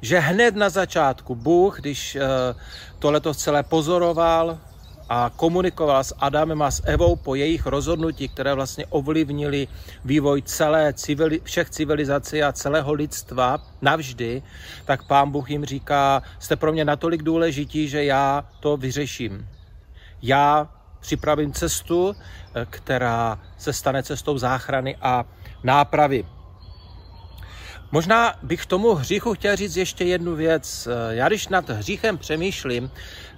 že 0.01 0.19
hned 0.19 0.57
na 0.57 0.69
začátku 0.69 1.35
Bůh, 1.35 1.81
když 1.81 2.17
eh, 2.17 2.21
tohleto 2.99 3.35
celé 3.35 3.63
pozoroval 3.63 4.59
a 5.09 5.31
komunikoval 5.37 6.05
s 6.05 6.15
Adamem 6.19 6.63
a 6.63 6.71
s 6.71 6.83
Evou 6.87 7.17
po 7.17 7.35
jejich 7.35 7.67
rozhodnutí, 7.67 8.29
které 8.29 8.55
vlastně 8.55 8.87
ovlivnili 8.87 9.69
vývoj 10.05 10.43
celé 10.43 10.93
civili, 10.93 11.41
všech 11.45 11.71
civilizací 11.71 12.43
a 12.43 12.53
celého 12.53 12.93
lidstva 12.93 13.59
navždy, 13.83 14.43
tak 14.85 15.07
pán 15.07 15.31
Bůh 15.31 15.51
jim 15.51 15.65
říká, 15.65 16.23
jste 16.39 16.57
pro 16.57 16.73
mě 16.73 16.85
natolik 16.85 17.23
důležití, 17.23 17.89
že 17.89 18.05
já 18.05 18.45
to 18.61 18.77
vyřeším. 18.77 19.49
Já 20.23 20.69
připravím 21.05 21.53
cestu, 21.53 22.17
eh, 22.17 22.67
která 22.71 23.39
se 23.59 23.73
stane 23.73 24.03
cestou 24.03 24.39
záchrany 24.39 24.97
a 24.97 25.25
nápravy. 25.63 26.25
Možná 27.93 28.35
bych 28.43 28.63
k 28.63 28.67
tomu 28.67 28.95
hříchu 28.95 29.35
chtěl 29.35 29.57
říct 29.57 29.77
ještě 29.77 30.05
jednu 30.05 30.35
věc. 30.37 30.89
Eh, 30.89 31.15
já 31.15 31.29
když 31.29 31.49
nad 31.49 31.71
hříchem 31.71 32.19
přemýšlím, 32.19 32.91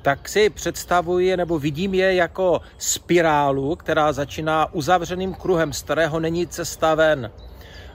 tak 0.02 0.28
si 0.28 0.50
představuji 0.50 1.36
nebo 1.36 1.58
vidím 1.58 1.94
je 1.94 2.14
jako 2.14 2.60
spirálu, 2.78 3.76
která 3.76 4.12
začíná 4.12 4.72
uzavřeným 4.72 5.34
kruhem, 5.34 5.72
z 5.72 5.82
kterého 5.82 6.20
není 6.20 6.46
cesta 6.46 6.94
ven. 6.94 7.30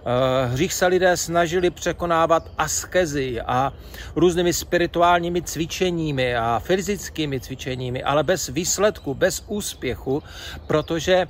Eh, 0.06 0.46
hřích 0.46 0.74
se 0.74 0.88
lidé 0.88 1.18
snažili 1.18 1.70
překonávat 1.70 2.52
askezy 2.58 3.42
a 3.42 3.74
různými 4.16 4.54
spirituálními 4.54 5.42
cvičeními 5.42 6.36
a 6.36 6.62
fyzickými 6.64 7.40
cvičeními, 7.40 8.04
ale 8.04 8.24
bez 8.24 8.48
výsledku, 8.48 9.14
bez 9.14 9.44
úspěchu, 9.48 10.24
protože 10.68 11.14
eh, 11.14 11.28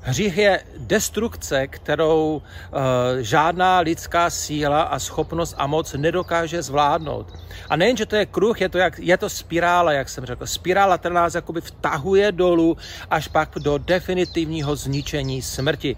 hřích 0.00 0.36
je 0.36 0.60
destrukce, 0.78 1.66
kterou 1.66 2.42
eh, 2.42 3.22
žádná 3.22 3.78
lidská 3.78 4.30
síla 4.30 4.82
a 4.82 4.98
schopnost 4.98 5.54
a 5.58 5.66
moc 5.66 5.92
nedokáže 5.92 6.62
zvládnout. 6.62 7.34
A 7.68 7.76
nejen, 7.76 7.96
že 7.96 8.06
to 8.06 8.16
je 8.16 8.26
kruh, 8.26 8.60
je 8.60 8.68
to, 8.68 8.78
jak, 8.78 8.98
je 8.98 9.16
to 9.16 9.28
spirála, 9.28 9.92
jak 9.92 10.08
jsem 10.08 10.26
řekl. 10.26 10.46
Spirála, 10.46 10.98
která 10.98 11.14
nás 11.14 11.34
jakoby 11.34 11.60
vtahuje 11.60 12.32
dolů 12.32 12.76
až 13.10 13.28
pak 13.28 13.50
do 13.58 13.78
definitivního 13.78 14.76
zničení 14.76 15.42
smrti. 15.42 15.96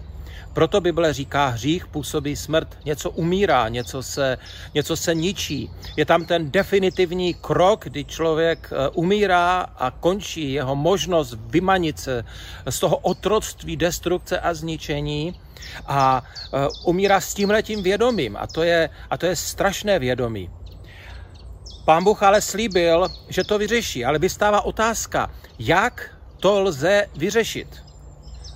Proto 0.53 0.81
Bible 0.81 1.13
říká, 1.13 1.47
hřích 1.47 1.87
působí 1.87 2.37
smrt, 2.37 2.79
něco 2.85 3.11
umírá, 3.11 3.69
něco 3.69 4.03
se, 4.03 4.39
něco 4.75 4.97
se 4.97 5.15
ničí. 5.15 5.71
Je 5.97 6.05
tam 6.05 6.25
ten 6.25 6.51
definitivní 6.51 7.35
krok, 7.35 7.85
kdy 7.85 8.05
člověk 8.05 8.71
eh, 8.73 8.89
umírá 8.89 9.61
a 9.61 9.91
končí 9.91 10.53
jeho 10.53 10.77
možnost 10.77 11.35
vymanit 11.47 11.99
se 11.99 12.25
z 12.71 12.81
toho 12.81 12.97
otroctví, 12.97 13.77
destrukce 13.77 14.41
a 14.41 14.55
zničení 14.55 15.41
a 15.87 16.23
eh, 16.55 16.69
umírá 16.85 17.21
s 17.21 17.35
tímhletím 17.35 17.83
vědomím. 17.83 18.37
A 18.37 18.47
to 18.47 18.63
je, 18.63 18.91
a 19.11 19.17
to 19.17 19.27
je 19.27 19.37
strašné 19.37 19.99
vědomí. 19.99 20.51
Pán 21.85 22.05
Bůh 22.05 22.23
ale 22.23 22.41
slíbil, 22.41 23.09
že 23.29 23.45
to 23.45 23.59
vyřeší, 23.59 24.05
ale 24.05 24.19
vystává 24.19 24.61
otázka, 24.61 25.31
jak 25.59 26.19
to 26.41 26.61
lze 26.61 27.07
vyřešit. 27.17 27.88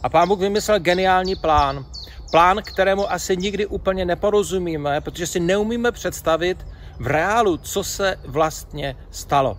A 0.03 0.09
pán 0.09 0.29
Bůh 0.29 0.39
vymyslel 0.39 0.79
geniální 0.79 1.37
plán. 1.37 1.87
Plán, 2.31 2.63
kterému 2.65 3.13
asi 3.13 3.37
nikdy 3.37 3.67
úplně 3.67 4.05
neporozumíme, 4.05 5.01
protože 5.01 5.27
si 5.27 5.41
neumíme 5.41 5.93
představit 5.93 6.67
v 6.99 7.07
reálu, 7.07 7.57
co 7.57 7.85
se 7.85 8.17
vlastně 8.25 8.97
stalo. 9.11 9.59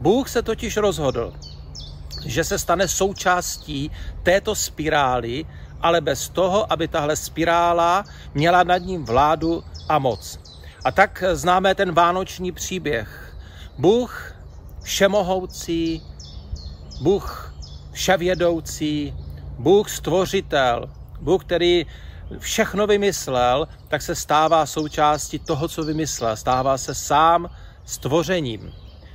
Bůh 0.00 0.28
se 0.28 0.42
totiž 0.42 0.76
rozhodl, 0.76 1.32
že 2.26 2.44
se 2.44 2.58
stane 2.58 2.88
součástí 2.88 3.90
této 4.22 4.54
spirály, 4.54 5.46
ale 5.80 6.00
bez 6.00 6.28
toho, 6.28 6.72
aby 6.72 6.88
tahle 6.88 7.16
spirála 7.16 8.04
měla 8.34 8.62
nad 8.62 8.78
ním 8.78 9.04
vládu 9.04 9.64
a 9.88 9.98
moc. 9.98 10.38
A 10.84 10.92
tak 10.92 11.24
známe 11.32 11.74
ten 11.74 11.92
vánoční 11.92 12.52
příběh. 12.52 13.36
Bůh 13.78 14.34
všemohoucí, 14.82 16.02
Bůh 17.00 17.54
vševědoucí, 17.92 19.14
Bůh 19.58 19.90
stvořitel, 19.90 20.90
Bůh, 21.20 21.44
který 21.44 21.86
všechno 22.38 22.86
vymyslel, 22.86 23.68
tak 23.88 24.02
se 24.02 24.14
stává 24.14 24.66
součástí 24.66 25.38
toho, 25.38 25.68
co 25.68 25.82
vymyslel. 25.82 26.36
Stává 26.36 26.78
se 26.78 26.94
sám 26.94 27.50
stvořením. 27.84 28.72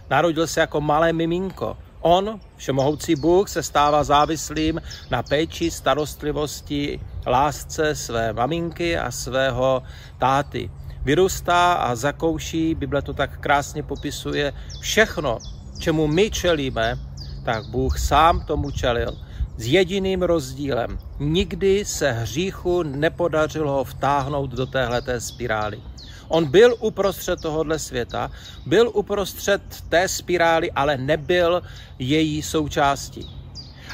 Narodil 0.09 0.47
se 0.47 0.59
jako 0.59 0.81
malé 0.81 1.13
miminko. 1.13 1.77
On, 2.01 2.39
všemohoucí 2.57 3.15
Bůh, 3.15 3.49
se 3.49 3.63
stává 3.63 4.03
závislým 4.03 4.81
na 5.09 5.23
péči, 5.23 5.71
starostlivosti, 5.71 6.99
lásce 7.27 7.95
své 7.95 8.33
maminky 8.33 8.97
a 8.97 9.11
svého 9.11 9.83
táty. 10.19 10.71
vyrůstá 11.03 11.73
a 11.73 11.95
zakouší, 11.95 12.75
Bible 12.75 13.01
to 13.01 13.13
tak 13.13 13.39
krásně 13.39 13.83
popisuje, 13.83 14.53
všechno, 14.79 15.39
čemu 15.79 16.07
my 16.07 16.31
čelíme, 16.31 16.99
tak 17.45 17.65
Bůh 17.65 17.99
sám 17.99 18.45
tomu 18.45 18.71
čelil. 18.71 19.17
S 19.57 19.65
jediným 19.65 20.21
rozdílem. 20.21 20.99
Nikdy 21.19 21.85
se 21.85 22.11
hříchu 22.11 22.83
nepodařilo 22.83 23.83
vtáhnout 23.83 24.49
do 24.49 24.65
téhleté 24.65 25.21
spirály. 25.21 25.81
On 26.27 26.45
byl 26.45 26.75
uprostřed 26.79 27.41
tohohle 27.41 27.79
světa, 27.79 28.31
byl 28.65 28.91
uprostřed 28.93 29.61
té 29.89 30.07
spirály, 30.07 30.71
ale 30.71 30.97
nebyl 30.97 31.61
její 31.99 32.41
součástí. 32.41 33.29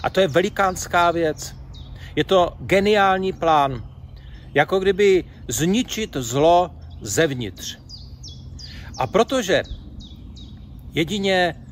A 0.04 0.10
to 0.10 0.20
je 0.20 0.28
velikánská 0.28 1.12
věc. 1.12 1.56
Je 2.16 2.24
to 2.24 2.54
geniální 2.60 3.34
plán. 3.34 3.84
Jako 4.54 4.80
kdyby 4.80 5.24
zničit 5.48 6.16
zlo 6.20 6.72
zevnitř. 7.02 7.78
A 8.98 9.08
protože 9.08 9.64
jedině 10.94 11.66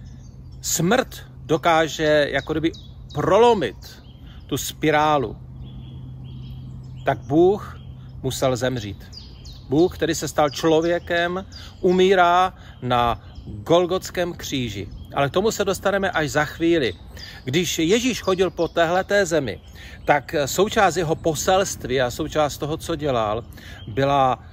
smrt 0.61 1.25
dokáže 1.45 2.27
jako 2.29 2.53
kdyby 2.53 2.71
prolomit 3.13 4.03
tu 4.47 4.57
spirálu, 4.57 5.37
tak 7.05 7.17
Bůh 7.17 7.79
musel 8.23 8.55
zemřít. 8.55 9.05
Bůh, 9.69 9.95
který 9.95 10.15
se 10.15 10.27
stal 10.27 10.49
člověkem, 10.49 11.45
umírá 11.81 12.53
na 12.81 13.21
Golgotském 13.45 14.33
kříži. 14.33 14.87
Ale 15.15 15.29
k 15.29 15.33
tomu 15.33 15.51
se 15.51 15.65
dostaneme 15.65 16.11
až 16.11 16.29
za 16.29 16.45
chvíli. 16.45 16.93
Když 17.43 17.79
Ježíš 17.79 18.21
chodil 18.21 18.51
po 18.51 18.67
téhleté 18.67 19.25
zemi, 19.25 19.59
tak 20.05 20.35
součást 20.45 20.97
jeho 20.97 21.15
poselství 21.15 22.01
a 22.01 22.11
součást 22.11 22.57
toho, 22.57 22.77
co 22.77 22.95
dělal, 22.95 23.43
byla 23.87 24.43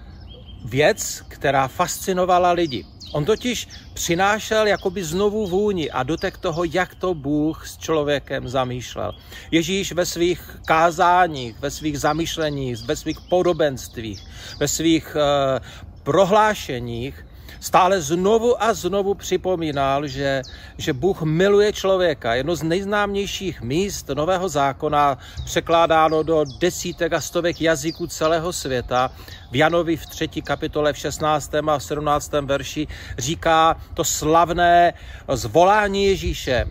věc, 0.64 1.22
která 1.28 1.68
fascinovala 1.68 2.52
lidi. 2.52 2.86
On 3.14 3.24
totiž 3.24 3.68
přinášel 3.94 4.66
jakoby 4.66 5.04
znovu 5.04 5.46
vůni 5.46 5.90
a 5.90 6.02
dotek 6.02 6.38
toho, 6.38 6.64
jak 6.64 6.94
to 6.94 7.14
Bůh 7.14 7.66
s 7.68 7.78
člověkem 7.78 8.48
zamýšlel. 8.48 9.12
Ježíš 9.50 9.92
ve 9.92 10.06
svých 10.06 10.58
kázáních, 10.66 11.58
ve 11.58 11.70
svých 11.70 12.00
zamýšleních, 12.00 12.82
ve 12.82 12.96
svých 12.96 13.20
podobenstvích, 13.30 14.20
ve 14.60 14.68
svých 14.68 15.16
uh, 15.16 15.66
prohlášeních 16.02 17.26
stále 17.60 18.00
znovu 18.00 18.62
a 18.62 18.74
znovu 18.74 19.14
připomínal, 19.14 20.06
že, 20.06 20.42
že 20.78 20.92
Bůh 20.92 21.22
miluje 21.22 21.72
člověka. 21.72 22.34
Jedno 22.34 22.56
z 22.56 22.62
nejznámějších 22.62 23.62
míst 23.62 24.08
Nového 24.08 24.48
zákona, 24.48 25.18
překládáno 25.44 26.22
do 26.22 26.44
desítek 26.58 27.12
a 27.12 27.20
stovek 27.20 27.60
jazyků 27.60 28.06
celého 28.06 28.52
světa, 28.52 29.10
v 29.50 29.56
Janovi 29.56 29.96
v 29.96 30.06
třetí 30.06 30.42
kapitole 30.42 30.92
v 30.92 30.98
16. 30.98 31.54
a 31.54 31.80
17. 31.80 32.32
verši 32.32 32.86
říká 33.18 33.76
to 33.94 34.04
slavné 34.04 34.92
zvolání 35.28 36.04
Ježíše. 36.04 36.66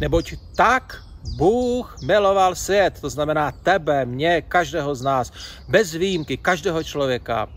Neboť 0.00 0.34
tak 0.56 1.02
Bůh 1.36 1.96
miloval 2.02 2.54
svět, 2.54 3.00
to 3.00 3.10
znamená 3.10 3.52
tebe, 3.52 4.06
mě, 4.06 4.42
každého 4.42 4.94
z 4.94 5.02
nás, 5.02 5.32
bez 5.68 5.92
výjimky, 5.92 6.36
každého 6.36 6.82
člověka, 6.82 7.48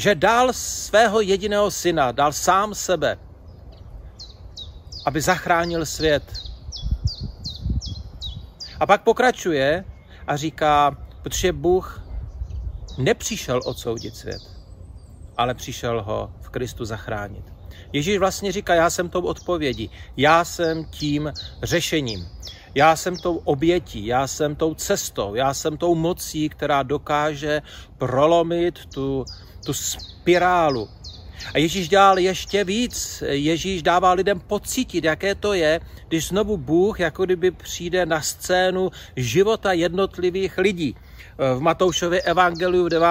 že 0.00 0.14
dal 0.14 0.52
svého 0.56 1.20
jediného 1.20 1.68
syna, 1.70 2.12
dal 2.12 2.32
sám 2.32 2.74
sebe, 2.74 3.18
aby 5.04 5.20
zachránil 5.20 5.86
svět. 5.86 6.24
A 8.80 8.86
pak 8.86 9.02
pokračuje 9.02 9.84
a 10.26 10.36
říká, 10.36 10.96
protože 11.22 11.52
Bůh 11.52 12.04
nepřišel 12.98 13.60
odsoudit 13.64 14.16
svět, 14.16 14.42
ale 15.36 15.54
přišel 15.54 16.02
ho 16.02 16.32
v 16.40 16.48
Kristu 16.48 16.84
zachránit. 16.84 17.44
Ježíš 17.92 18.18
vlastně 18.18 18.52
říká, 18.52 18.74
já 18.74 18.90
jsem 18.90 19.08
tou 19.08 19.20
odpovědí, 19.20 19.90
já 20.16 20.44
jsem 20.44 20.84
tím 20.84 21.32
řešením, 21.62 22.28
já 22.74 22.96
jsem 22.96 23.16
tou 23.16 23.36
obětí, 23.36 24.06
já 24.06 24.26
jsem 24.26 24.56
tou 24.56 24.74
cestou, 24.74 25.34
já 25.34 25.54
jsem 25.54 25.76
tou 25.76 25.94
mocí, 25.94 26.48
která 26.48 26.82
dokáže 26.82 27.62
prolomit 27.98 28.86
tu, 28.86 29.24
tu 29.64 29.72
spirálu. 29.72 30.88
A 31.54 31.58
Ježíš 31.58 31.88
dělal 31.88 32.18
ještě 32.18 32.64
víc. 32.64 33.22
Ježíš 33.26 33.82
dává 33.82 34.12
lidem 34.12 34.40
pocítit, 34.40 35.04
jaké 35.04 35.34
to 35.34 35.52
je, 35.52 35.80
když 36.08 36.28
znovu 36.28 36.56
Bůh 36.56 37.00
jako 37.00 37.24
kdyby 37.24 37.50
přijde 37.50 38.06
na 38.06 38.20
scénu 38.20 38.90
života 39.16 39.72
jednotlivých 39.72 40.58
lidí. 40.58 40.96
V 41.56 41.60
Matoušově 41.60 42.22
evangeliu 42.22 42.84
v 42.84 42.88
9. 42.88 43.08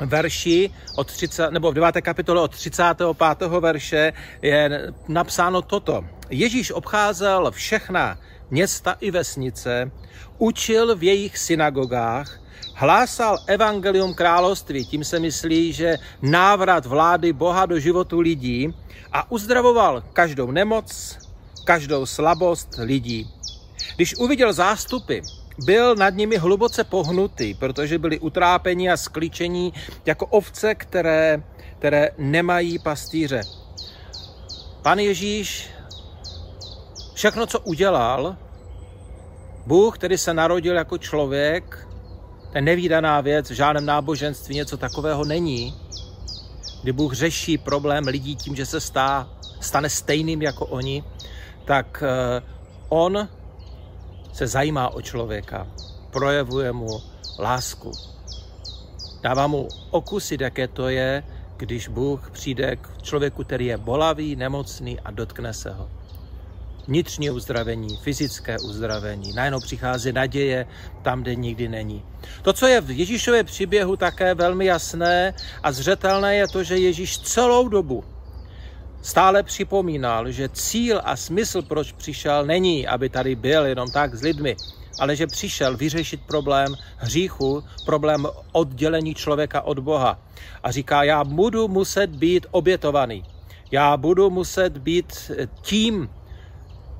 verši 0.00 0.70
od 0.96 1.12
30, 1.12 1.50
nebo 1.50 1.70
v 1.70 1.74
9. 1.74 2.00
kapitole 2.00 2.40
od 2.40 2.50
35. 2.50 3.48
verše 3.60 4.12
je 4.42 4.92
napsáno 5.08 5.62
toto. 5.62 6.04
Ježíš 6.30 6.70
obcházel 6.70 7.50
všechna 7.50 8.18
města 8.50 8.96
i 9.00 9.10
vesnice, 9.10 9.90
učil 10.38 10.96
v 10.96 11.02
jejich 11.02 11.38
synagogách 11.38 12.41
hlásal 12.74 13.38
evangelium 13.46 14.14
království, 14.14 14.86
tím 14.86 15.04
se 15.04 15.18
myslí, 15.18 15.72
že 15.72 15.98
návrat 16.22 16.86
vlády 16.86 17.32
Boha 17.32 17.66
do 17.66 17.78
životu 17.78 18.20
lidí 18.20 18.74
a 19.12 19.30
uzdravoval 19.32 20.02
každou 20.12 20.50
nemoc, 20.50 21.18
každou 21.64 22.06
slabost 22.06 22.68
lidí. 22.78 23.30
Když 23.96 24.16
uviděl 24.16 24.52
zástupy, 24.52 25.20
byl 25.64 25.96
nad 25.96 26.14
nimi 26.14 26.36
hluboce 26.36 26.84
pohnutý, 26.84 27.54
protože 27.54 27.98
byli 27.98 28.18
utrápeni 28.18 28.90
a 28.90 28.96
sklíčení 28.96 29.72
jako 30.06 30.26
ovce, 30.26 30.74
které, 30.74 31.42
které 31.78 32.10
nemají 32.18 32.78
pastýře. 32.78 33.40
Pan 34.82 34.98
Ježíš 34.98 35.70
všechno, 37.14 37.46
co 37.46 37.60
udělal, 37.60 38.36
Bůh, 39.66 39.98
který 39.98 40.18
se 40.18 40.34
narodil 40.34 40.74
jako 40.74 40.98
člověk, 40.98 41.88
to 42.52 42.58
je 42.58 42.62
nevýdaná 42.62 43.20
věc, 43.20 43.50
v 43.50 43.54
žádném 43.54 43.86
náboženství 43.86 44.54
něco 44.54 44.76
takového 44.76 45.24
není, 45.24 45.74
kdy 46.82 46.92
Bůh 46.92 47.12
řeší 47.12 47.58
problém 47.58 48.04
lidí 48.04 48.36
tím, 48.36 48.56
že 48.56 48.66
se 48.66 48.80
stá, 48.80 49.28
stane 49.60 49.90
stejným 49.90 50.42
jako 50.42 50.66
oni, 50.66 51.04
tak 51.64 52.04
eh, 52.06 52.42
on 52.88 53.28
se 54.32 54.46
zajímá 54.46 54.88
o 54.88 55.02
člověka, 55.02 55.66
projevuje 56.10 56.72
mu 56.72 57.00
lásku. 57.38 57.92
Dává 59.22 59.46
mu 59.46 59.68
okusit, 59.90 60.40
jaké 60.40 60.68
to 60.68 60.88
je, 60.88 61.22
když 61.56 61.88
Bůh 61.88 62.30
přijde 62.30 62.76
k 62.76 63.02
člověku, 63.02 63.44
který 63.44 63.66
je 63.66 63.78
bolavý, 63.78 64.36
nemocný 64.36 65.00
a 65.00 65.10
dotkne 65.10 65.54
se 65.54 65.70
ho 65.70 65.88
vnitřní 66.88 67.30
uzdravení, 67.30 67.96
fyzické 67.96 68.58
uzdravení. 68.58 69.32
Najednou 69.32 69.60
přichází 69.60 70.12
naděje 70.12 70.66
tam, 71.02 71.22
kde 71.22 71.34
nikdy 71.34 71.68
není. 71.68 72.02
To, 72.42 72.52
co 72.52 72.66
je 72.66 72.80
v 72.80 72.90
Ježíšově 72.90 73.44
příběhu 73.44 73.96
také 73.96 74.34
velmi 74.34 74.66
jasné 74.66 75.34
a 75.62 75.72
zřetelné, 75.72 76.36
je 76.36 76.48
to, 76.48 76.64
že 76.64 76.76
Ježíš 76.76 77.18
celou 77.18 77.68
dobu 77.68 78.04
stále 79.02 79.42
připomínal, 79.42 80.30
že 80.30 80.48
cíl 80.48 81.00
a 81.04 81.16
smysl, 81.16 81.62
proč 81.62 81.92
přišel, 81.92 82.46
není, 82.46 82.86
aby 82.86 83.08
tady 83.08 83.34
byl 83.34 83.66
jenom 83.66 83.90
tak 83.90 84.14
s 84.14 84.22
lidmi, 84.22 84.56
ale 84.98 85.16
že 85.16 85.26
přišel 85.26 85.76
vyřešit 85.76 86.20
problém 86.26 86.74
hříchu, 86.96 87.64
problém 87.86 88.26
oddělení 88.52 89.14
člověka 89.14 89.60
od 89.60 89.78
Boha. 89.78 90.18
A 90.62 90.70
říká, 90.70 91.02
já 91.02 91.24
budu 91.24 91.68
muset 91.68 92.10
být 92.10 92.46
obětovaný. 92.50 93.24
Já 93.70 93.96
budu 93.96 94.30
muset 94.30 94.78
být 94.78 95.30
tím, 95.62 96.10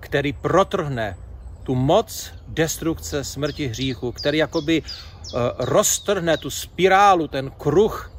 který 0.02 0.32
protrhne 0.32 1.16
tu 1.62 1.74
moc 1.74 2.34
destrukce 2.48 3.24
smrti 3.24 3.68
hříchu, 3.68 4.12
který 4.12 4.38
jakoby 4.38 4.82
uh, 4.82 5.40
roztrhne 5.58 6.36
tu 6.36 6.50
spirálu, 6.50 7.28
ten 7.28 7.50
kruh. 7.50 8.10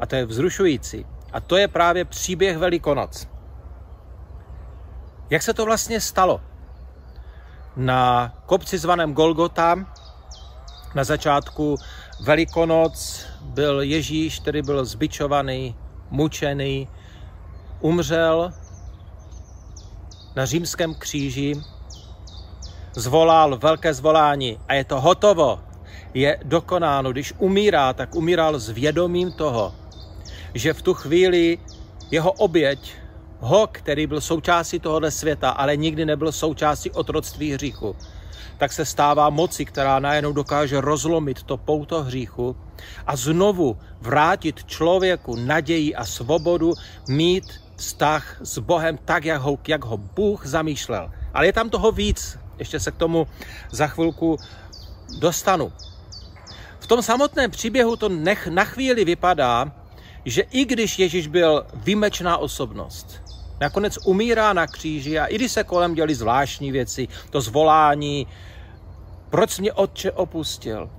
A 0.00 0.06
to 0.06 0.16
je 0.16 0.26
vzrušující. 0.26 1.06
A 1.32 1.40
to 1.40 1.56
je 1.56 1.68
právě 1.68 2.04
příběh 2.04 2.58
Velikonoc. 2.58 3.28
Jak 5.30 5.42
se 5.42 5.54
to 5.54 5.64
vlastně 5.64 6.00
stalo? 6.00 6.40
Na 7.76 8.28
kopci 8.46 8.78
zvaném 8.78 9.14
Golgota 9.14 9.76
na 10.94 11.04
začátku 11.04 11.76
Velikonoc 12.20 13.26
byl 13.40 13.80
Ježíš, 13.80 14.40
který 14.40 14.62
byl 14.62 14.84
zbičovaný, 14.84 15.76
mučený, 16.10 16.88
umřel 17.80 18.52
na 20.36 20.46
římském 20.46 20.94
kříži 20.94 21.54
zvolal 22.96 23.58
velké 23.58 23.94
zvolání 23.94 24.58
a 24.68 24.74
je 24.74 24.84
to 24.84 25.00
hotovo, 25.00 25.60
je 26.14 26.38
dokonáno. 26.44 27.12
Když 27.12 27.34
umírá, 27.38 27.92
tak 27.92 28.14
umíral 28.14 28.58
s 28.58 28.68
vědomím 28.68 29.32
toho, 29.32 29.74
že 30.54 30.72
v 30.72 30.82
tu 30.82 30.94
chvíli 30.94 31.58
jeho 32.10 32.32
oběť, 32.32 32.92
ho, 33.40 33.66
který 33.72 34.06
byl 34.06 34.20
součástí 34.20 34.78
tohoto 34.78 35.10
světa, 35.10 35.50
ale 35.50 35.76
nikdy 35.76 36.04
nebyl 36.04 36.32
součástí 36.32 36.90
otroctví 36.90 37.52
hříchu, 37.52 37.96
tak 38.58 38.72
se 38.72 38.84
stává 38.84 39.30
moci, 39.30 39.64
která 39.64 39.98
najednou 39.98 40.32
dokáže 40.32 40.80
rozlomit 40.80 41.42
to 41.42 41.56
pouto 41.56 42.02
hříchu 42.02 42.56
a 43.06 43.16
znovu 43.16 43.78
vrátit 44.00 44.64
člověku 44.64 45.36
naději 45.36 45.94
a 45.94 46.04
svobodu 46.04 46.74
mít 47.08 47.44
vztah 47.80 48.36
s 48.40 48.58
Bohem 48.58 48.98
tak, 49.04 49.24
jak 49.24 49.40
ho, 49.40 49.58
jak 49.68 49.84
ho 49.84 49.96
Bůh 49.96 50.46
zamýšlel. 50.46 51.10
Ale 51.34 51.46
je 51.46 51.52
tam 51.52 51.70
toho 51.70 51.92
víc. 51.92 52.38
Ještě 52.58 52.80
se 52.80 52.90
k 52.90 52.96
tomu 52.96 53.26
za 53.70 53.86
chvilku 53.86 54.36
dostanu. 55.18 55.72
V 56.80 56.86
tom 56.86 57.02
samotném 57.02 57.50
příběhu 57.50 57.96
to 57.96 58.08
nech, 58.08 58.46
na 58.46 58.64
chvíli 58.64 59.04
vypadá, 59.04 59.72
že 60.24 60.42
i 60.42 60.64
když 60.64 60.98
Ježíš 60.98 61.26
byl 61.26 61.66
výjimečná 61.74 62.36
osobnost, 62.36 63.22
nakonec 63.60 63.98
umírá 64.04 64.52
na 64.52 64.66
kříži 64.66 65.18
a 65.18 65.26
i 65.26 65.34
když 65.34 65.52
se 65.52 65.64
kolem 65.64 65.94
děli 65.94 66.14
zvláštní 66.14 66.72
věci, 66.72 67.08
to 67.30 67.40
zvolání, 67.40 68.26
proč 69.30 69.58
mě 69.58 69.72
Otče 69.72 70.12
opustil, 70.12 70.90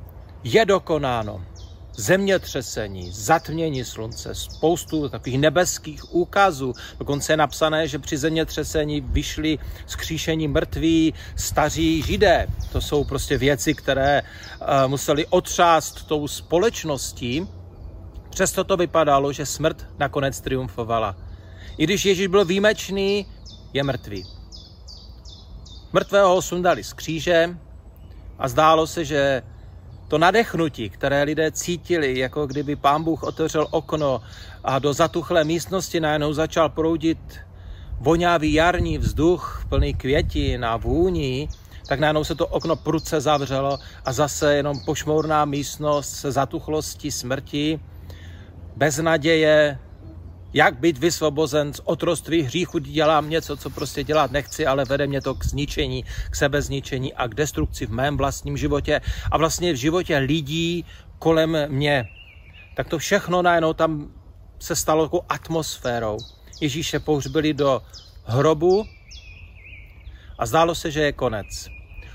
je 0.44 0.66
dokonáno. 0.66 1.46
Zemětřesení, 1.96 3.12
zatmění 3.12 3.86
slunce, 3.86 4.36
spoustu 4.36 5.10
takových 5.10 5.40
nebeských 5.40 6.16
úkazů. 6.16 6.74
Dokonce 7.00 7.34
je 7.34 7.38
napsané, 7.38 7.88
že 7.88 8.00
při 8.00 8.18
zemětřesení 8.18 9.02
vyšli 9.02 9.60
skříšení 9.88 10.48
mrtví 10.48 11.14
staří 11.36 12.02
židé. 12.02 12.48
To 12.72 12.82
jsou 12.82 13.04
prostě 13.04 13.38
věci, 13.38 13.74
které 13.74 14.22
uh, 14.22 14.68
museli 14.88 15.26
otřást 15.28 16.08
tou 16.08 16.28
společností. 16.28 17.48
Přesto 18.30 18.64
to 18.64 18.78
vypadalo, 18.78 19.34
že 19.34 19.46
smrt 19.46 19.88
nakonec 20.00 20.42
triumfovala. 20.42 21.16
I 21.78 21.84
když 21.84 22.06
Ježíš 22.06 22.28
byl 22.28 22.46
výjimečný, 22.46 23.26
je 23.74 23.84
mrtvý. 23.84 24.26
Mrtvého 25.94 26.30
ho 26.30 26.42
sundali 26.42 26.84
z 26.84 26.94
kříže 26.94 27.58
a 28.40 28.48
zdálo 28.48 28.88
se, 28.88 29.06
že 29.06 29.44
to 30.12 30.18
nadechnutí, 30.18 30.90
které 30.90 31.24
lidé 31.24 31.52
cítili, 31.52 32.20
jako 32.20 32.48
kdyby 32.48 32.76
pán 32.76 33.04
Bůh 33.04 33.24
otevřel 33.24 33.68
okno 33.72 34.22
a 34.64 34.80
do 34.80 34.94
zatuchlé 34.94 35.44
místnosti 35.44 36.00
najednou 36.00 36.34
začal 36.34 36.70
proudit 36.70 37.18
vonávý 38.00 38.54
jarní 38.54 38.98
vzduch 38.98 39.66
plný 39.70 39.94
květin 39.94 40.66
a 40.66 40.78
vůní, 40.78 41.50
tak 41.88 42.00
najednou 42.00 42.24
se 42.24 42.36
to 42.36 42.48
okno 42.48 42.76
prudce 42.76 43.22
zavřelo 43.22 43.80
a 44.06 44.14
zase 44.14 44.56
jenom 44.56 44.80
pošmourná 44.86 45.46
místnost 45.46 46.10
se 46.10 46.32
zatuchlostí 46.32 47.12
smrti, 47.12 47.80
bez 48.76 48.98
naděje, 48.98 49.80
jak 50.54 50.80
být 50.80 50.98
vysvobozen 50.98 51.74
z 51.74 51.82
otroství 51.84 52.42
hříchu, 52.42 52.80
dělám 52.80 53.30
něco, 53.30 53.58
co 53.58 53.70
prostě 53.70 54.04
dělat 54.04 54.32
nechci, 54.32 54.66
ale 54.66 54.86
vede 54.86 55.08
mě 55.08 55.22
to 55.22 55.36
k 55.36 55.46
zničení, 55.46 56.06
k 56.30 56.36
sebezničení 56.36 57.14
a 57.14 57.28
k 57.28 57.36
destrukci 57.36 57.86
v 57.86 57.92
mém 57.92 58.18
vlastním 58.18 58.58
životě 58.58 59.02
a 59.32 59.38
vlastně 59.38 59.74
v 59.74 59.76
životě 59.76 60.18
lidí 60.18 60.86
kolem 61.20 61.58
mě. 61.68 62.06
Tak 62.76 62.90
to 62.90 62.98
všechno 62.98 63.42
najednou 63.42 63.74
tam 63.74 64.12
se 64.60 64.76
stalo 64.76 65.04
jako 65.04 65.26
atmosférou. 65.30 66.18
Ježíše 66.62 67.00
pohřbili 67.00 67.54
do 67.54 67.82
hrobu 68.26 68.86
a 70.40 70.46
zdálo 70.46 70.76
se, 70.76 70.92
že 70.92 71.02
je 71.02 71.12
konec. 71.12 71.68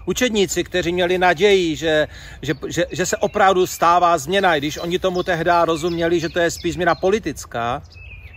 Učedníci, 0.06 0.64
kteří 0.64 0.92
měli 0.92 1.18
naději, 1.18 1.76
že, 1.76 2.08
že, 2.42 2.54
že, 2.68 2.86
že 2.90 3.06
se 3.06 3.16
opravdu 3.16 3.66
stává 3.66 4.18
změna, 4.18 4.58
když 4.58 4.78
oni 4.78 4.98
tomu 4.98 5.22
tehdy 5.22 5.50
rozuměli, 5.64 6.20
že 6.20 6.28
to 6.28 6.38
je 6.38 6.50
spíš 6.50 6.74
změna 6.74 6.94
politická, 6.94 7.82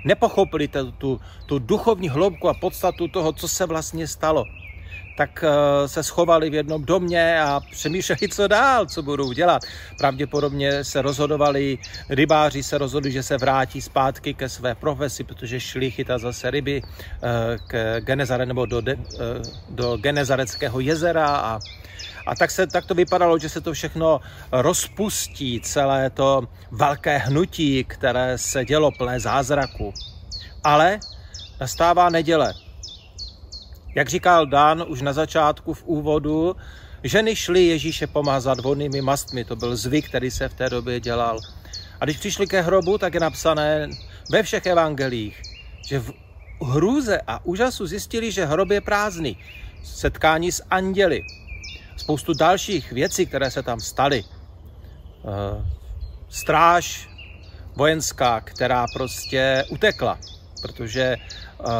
nepochopili 0.06 0.68
tu, 0.68 0.92
tu, 0.92 1.22
tu 1.46 1.60
duchovní 1.60 2.10
hloubku 2.10 2.50
a 2.50 2.54
podstatu 2.54 3.08
toho, 3.08 3.34
co 3.34 3.48
se 3.48 3.66
vlastně 3.66 4.08
stalo, 4.08 4.46
tak 5.20 5.44
eh, 5.44 5.88
se 5.88 6.04
schovali 6.04 6.50
v 6.50 6.54
jednom 6.54 6.86
domě 6.86 7.42
a 7.42 7.60
přemýšleli, 7.72 8.30
co 8.32 8.48
dál, 8.48 8.86
co 8.86 9.04
budou 9.04 9.32
dělat. 9.32 9.62
Pravděpodobně 9.98 10.84
se 10.84 11.02
rozhodovali, 11.02 11.78
rybáři 12.10 12.64
se 12.64 12.78
rozhodli, 12.78 13.12
že 13.12 13.24
se 13.24 13.38
vrátí 13.38 13.82
zpátky 13.82 14.34
ke 14.34 14.50
své 14.50 14.76
profesi, 14.76 15.24
protože 15.24 15.60
šli 15.60 15.92
chytat 15.92 16.22
zase 16.22 16.52
ryby 16.52 16.82
eh, 16.84 17.58
k 17.68 18.00
Genezare 18.00 18.46
nebo 18.46 18.66
do, 18.66 18.82
de, 18.82 18.96
eh, 18.96 19.18
do 19.70 19.98
Genezareckého 19.98 20.80
jezera 20.80 21.28
a 21.28 21.60
a 22.28 22.36
tak, 22.36 22.52
se, 22.52 22.68
tak 22.68 22.86
to 22.86 22.94
vypadalo, 22.94 23.40
že 23.40 23.50
se 23.50 23.62
to 23.62 23.74
všechno 23.74 24.22
rozpustí, 24.52 25.62
celé 25.62 26.10
to 26.10 26.48
velké 26.72 27.18
hnutí, 27.18 27.84
které 27.84 28.38
se 28.38 28.66
dělo 28.66 28.92
plné 28.92 29.20
zázraku. 29.20 29.94
Ale 30.64 31.00
nastává 31.60 32.10
neděle. 32.10 32.69
Jak 33.96 34.10
říkal 34.10 34.46
Dan 34.46 34.86
už 34.88 35.02
na 35.02 35.14
začátku 35.14 35.74
v 35.74 35.84
úvodu, 35.84 36.56
ženy 37.04 37.36
šly 37.36 37.66
Ježíše 37.66 38.08
pomazat 38.08 38.60
vodnými 38.60 39.02
mastmi. 39.02 39.46
To 39.46 39.56
byl 39.56 39.76
zvyk, 39.76 40.10
který 40.10 40.32
se 40.32 40.50
v 40.50 40.54
té 40.54 40.70
době 40.70 41.00
dělal. 41.00 41.40
A 42.00 42.06
když 42.06 42.18
přišli 42.18 42.48
ke 42.48 42.62
hrobu, 42.62 42.98
tak 42.98 43.14
je 43.14 43.20
napsané 43.20 43.90
ve 44.32 44.44
všech 44.44 44.66
evangelích, 44.66 45.42
že 45.88 46.00
v 46.00 46.14
hrůze 46.62 47.22
a 47.28 47.46
úžasu 47.46 47.88
zjistili, 47.88 48.32
že 48.32 48.46
hrob 48.46 48.72
je 48.72 48.82
prázdný. 48.82 49.38
Setkání 49.84 50.52
s 50.52 50.64
anděli 50.70 51.24
spoustu 51.98 52.34
dalších 52.34 52.92
věcí, 52.92 53.26
které 53.26 53.52
se 53.52 53.64
tam 53.64 53.80
staly. 53.80 54.24
Eh, 54.24 55.66
stráž 56.30 57.10
vojenská, 57.76 58.42
která 58.42 58.86
prostě 58.94 59.64
utekla, 59.70 60.20
protože 60.62 61.18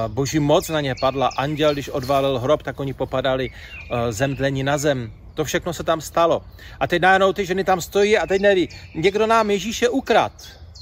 boží 0.08 0.40
moc 0.40 0.70
na 0.70 0.82
ně 0.82 0.96
padla. 1.02 1.30
Anděl, 1.38 1.74
když 1.74 1.90
odvalil 1.90 2.40
hrob, 2.40 2.64
tak 2.64 2.80
oni 2.80 2.94
popadali 2.94 3.50
eh, 3.52 4.12
zemdlení 4.12 4.64
na 4.64 4.78
zem. 4.78 5.12
To 5.34 5.44
všechno 5.44 5.74
se 5.74 5.84
tam 5.84 6.02
stalo. 6.02 6.44
A 6.80 6.88
teď 6.88 7.02
najednou 7.02 7.34
ty 7.34 7.46
ženy 7.46 7.64
tam 7.64 7.82
stojí 7.82 8.18
a 8.18 8.28
teď 8.28 8.42
neví, 8.42 8.70
někdo 8.96 9.28
nám 9.28 9.52
Ježíše 9.52 9.90
ukrad. 9.90 10.32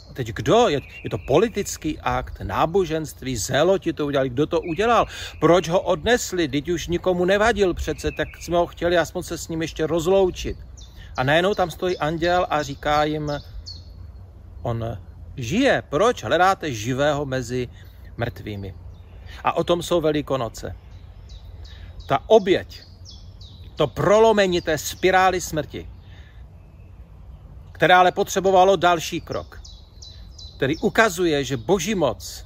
A 0.10 0.14
teď 0.14 0.28
kdo? 0.28 0.70
Je, 0.70 0.82
je 1.04 1.10
to 1.10 1.18
politický 1.28 2.00
akt, 2.00 2.42
náboženství, 2.44 3.38
zeloti 3.38 3.94
to 3.94 4.06
udělali. 4.06 4.30
Kdo 4.30 4.46
to 4.46 4.62
udělal? 4.62 5.06
Proč 5.40 5.70
ho 5.70 5.82
odnesli? 5.82 6.48
Teď 6.48 6.70
už 6.70 6.88
nikomu 6.88 7.26
nevadil 7.26 7.74
přece, 7.74 8.12
tak 8.12 8.28
jsme 8.40 8.58
ho 8.58 8.68
chtěli 8.68 8.98
aspoň 8.98 9.24
se 9.24 9.38
s 9.38 9.48
ním 9.48 9.62
ještě 9.62 9.88
rozloučit. 9.88 10.58
A 11.18 11.24
najednou 11.24 11.54
tam 11.54 11.72
stojí 11.72 11.98
anděl 11.98 12.48
a 12.50 12.64
říká 12.64 13.04
jim, 13.04 13.32
on 14.62 14.98
žije. 15.38 15.84
Proč 15.90 16.24
hledáte 16.24 16.74
živého 16.74 17.26
mezi 17.26 17.70
mrtvými? 18.18 18.87
A 19.44 19.58
o 19.58 19.64
tom 19.64 19.84
jsou 19.84 20.02
velikonoce. 20.02 20.76
Ta 22.08 22.20
oběť, 22.28 22.82
to 23.76 23.88
prolomení 23.88 24.62
té 24.62 24.78
spirály 24.78 25.42
smrti, 25.42 25.90
které 27.72 27.94
ale 27.96 28.12
potřebovalo 28.12 28.76
další 28.76 29.22
krok 29.22 29.68
který 30.58 30.78
ukazuje, 30.78 31.44
že 31.44 31.58
boží 31.58 31.96
moc 31.96 32.46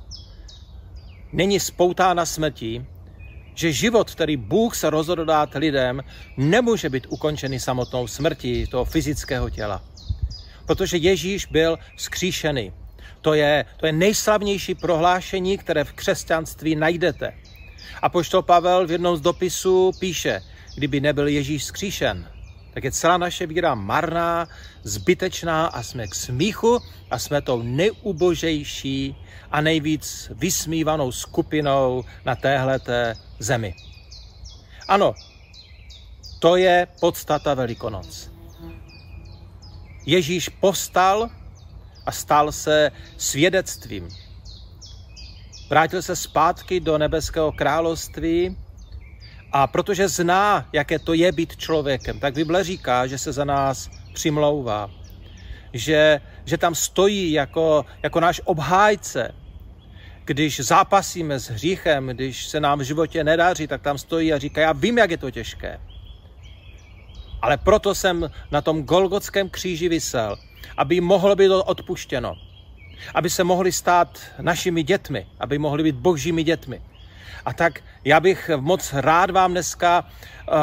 není 1.34 1.60
spoutána 1.60 2.26
smrtí, 2.26 2.86
že 3.56 3.72
život, 3.72 4.12
který 4.12 4.38
Bůh 4.38 4.76
se 4.76 4.90
rozhodl 4.90 5.26
dát 5.26 5.56
lidem, 5.56 6.04
nemůže 6.38 6.90
být 6.90 7.08
ukončený 7.10 7.60
samotnou 7.60 8.08
smrtí 8.08 8.68
toho 8.68 8.86
fyzického 8.86 9.50
těla. 9.50 9.84
Protože 10.66 10.98
Ježíš 10.98 11.46
byl 11.46 11.80
skříšený. 11.96 12.74
To 13.21 13.34
je, 13.34 13.65
to 13.78 13.86
je 13.86 13.91
nejslavnější 13.91 14.76
prohlášení, 14.76 15.58
které 15.58 15.84
v 15.84 15.93
křesťanství 15.93 16.76
najdete. 16.76 17.34
A 18.02 18.10
poštol 18.10 18.41
Pavel 18.41 18.88
v 18.88 18.91
jednom 18.91 19.17
z 19.17 19.21
dopisů 19.21 19.91
píše, 20.00 20.41
kdyby 20.76 21.00
nebyl 21.00 21.28
Ježíš 21.28 21.63
skříšen, 21.63 22.28
tak 22.74 22.84
je 22.84 22.91
celá 22.91 23.17
naše 23.17 23.47
víra 23.47 23.76
marná, 23.76 24.47
zbytečná 24.84 25.65
a 25.65 25.84
jsme 25.84 26.08
k 26.08 26.15
smíchu 26.15 26.80
a 27.12 27.19
jsme 27.19 27.41
tou 27.41 27.62
nejubožejší 27.62 29.15
a 29.52 29.62
nejvíc 29.62 30.32
vysmívanou 30.36 31.12
skupinou 31.12 32.04
na 32.26 32.36
téhleté 32.36 33.15
zemi. 33.39 33.76
Ano, 34.88 35.15
to 36.39 36.56
je 36.56 36.88
podstata 37.00 37.54
Velikonoc. 37.54 38.32
Ježíš 40.06 40.50
povstal 40.50 41.30
a 42.12 42.13
stal 42.13 42.52
se 42.52 42.91
svědectvím. 43.17 44.10
Vrátil 45.69 46.02
se 46.02 46.15
zpátky 46.15 46.80
do 46.80 46.97
nebeského 46.97 47.52
království 47.52 48.58
a 49.52 49.67
protože 49.67 50.08
zná, 50.08 50.67
jaké 50.74 51.00
to 51.00 51.13
je 51.13 51.32
být 51.32 51.56
člověkem, 51.58 52.19
tak 52.19 52.34
Bible 52.34 52.63
říká, 52.63 53.08
že 53.08 53.17
se 53.17 53.32
za 53.32 53.45
nás 53.45 53.89
přimlouvá. 54.13 54.91
Že, 55.74 56.21
že 56.45 56.58
tam 56.58 56.76
stojí 56.76 57.32
jako, 57.32 57.86
jako 58.04 58.19
náš 58.19 58.41
obhájce. 58.43 59.32
Když 60.26 60.60
zápasíme 60.60 61.39
s 61.39 61.50
hříchem, 61.50 62.08
když 62.08 62.47
se 62.47 62.60
nám 62.60 62.80
v 62.80 62.91
životě 62.91 63.24
nedaří, 63.24 63.67
tak 63.67 63.82
tam 63.82 63.97
stojí 63.97 64.34
a 64.34 64.38
říká, 64.38 64.62
já 64.62 64.71
vím, 64.71 64.97
jak 64.97 65.12
je 65.12 65.17
to 65.17 65.32
těžké. 65.32 65.80
Ale 67.41 67.58
proto 67.58 67.95
jsem 67.95 68.32
na 68.52 68.62
tom 68.62 68.84
Golgotském 68.84 69.50
kříži 69.50 69.89
vysel, 69.89 70.51
aby 70.78 71.02
mohlo 71.02 71.36
být 71.36 71.50
odpuštěno. 71.50 72.36
Aby 73.13 73.30
se 73.30 73.43
mohli 73.43 73.71
stát 73.71 74.19
našimi 74.41 74.84
dětmi, 74.84 75.28
aby 75.39 75.58
mohli 75.58 75.84
být 75.84 75.95
božími 75.95 76.43
dětmi. 76.43 76.82
A 77.45 77.54
tak 77.54 77.82
Já 78.06 78.19
bych 78.19 78.50
moc 78.56 78.93
rád 78.93 79.32
vám 79.32 79.52
dneska 79.52 80.04
uh, 80.04 80.56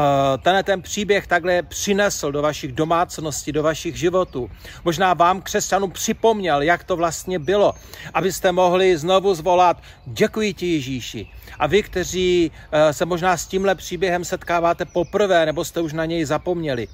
tenhle 0.43 0.63
ten 0.63 0.83
příběh 0.83 1.27
takhle 1.27 1.63
přinesl 1.63 2.33
do 2.33 2.43
vašich 2.43 2.73
domácností, 2.73 3.53
do 3.53 3.63
vašich 3.63 3.97
životů. 3.97 4.51
Možná 4.85 5.15
vám, 5.15 5.43
křesťanům, 5.43 5.91
připomněl, 5.91 6.63
jak 6.63 6.85
to 6.85 6.97
vlastně 6.97 7.39
bylo, 7.39 7.75
abyste 8.15 8.53
mohli 8.53 8.99
znovu 8.99 9.35
zvolat 9.35 9.83
děkuji 10.07 10.55
ti 10.55 10.73
Ježíši. 10.73 11.27
A 11.59 11.67
vy, 11.67 11.83
kteří 11.83 12.51
uh, 12.51 12.91
se 12.91 13.05
možná 13.05 13.37
s 13.37 13.47
tímhle 13.47 13.75
příběhem 13.75 14.25
setkáváte 14.25 14.85
poprvé, 14.85 15.47
nebo 15.47 15.65
jste 15.65 15.81
už 15.81 15.93
na 15.93 16.05
něj 16.05 16.25
zapomněli, 16.25 16.89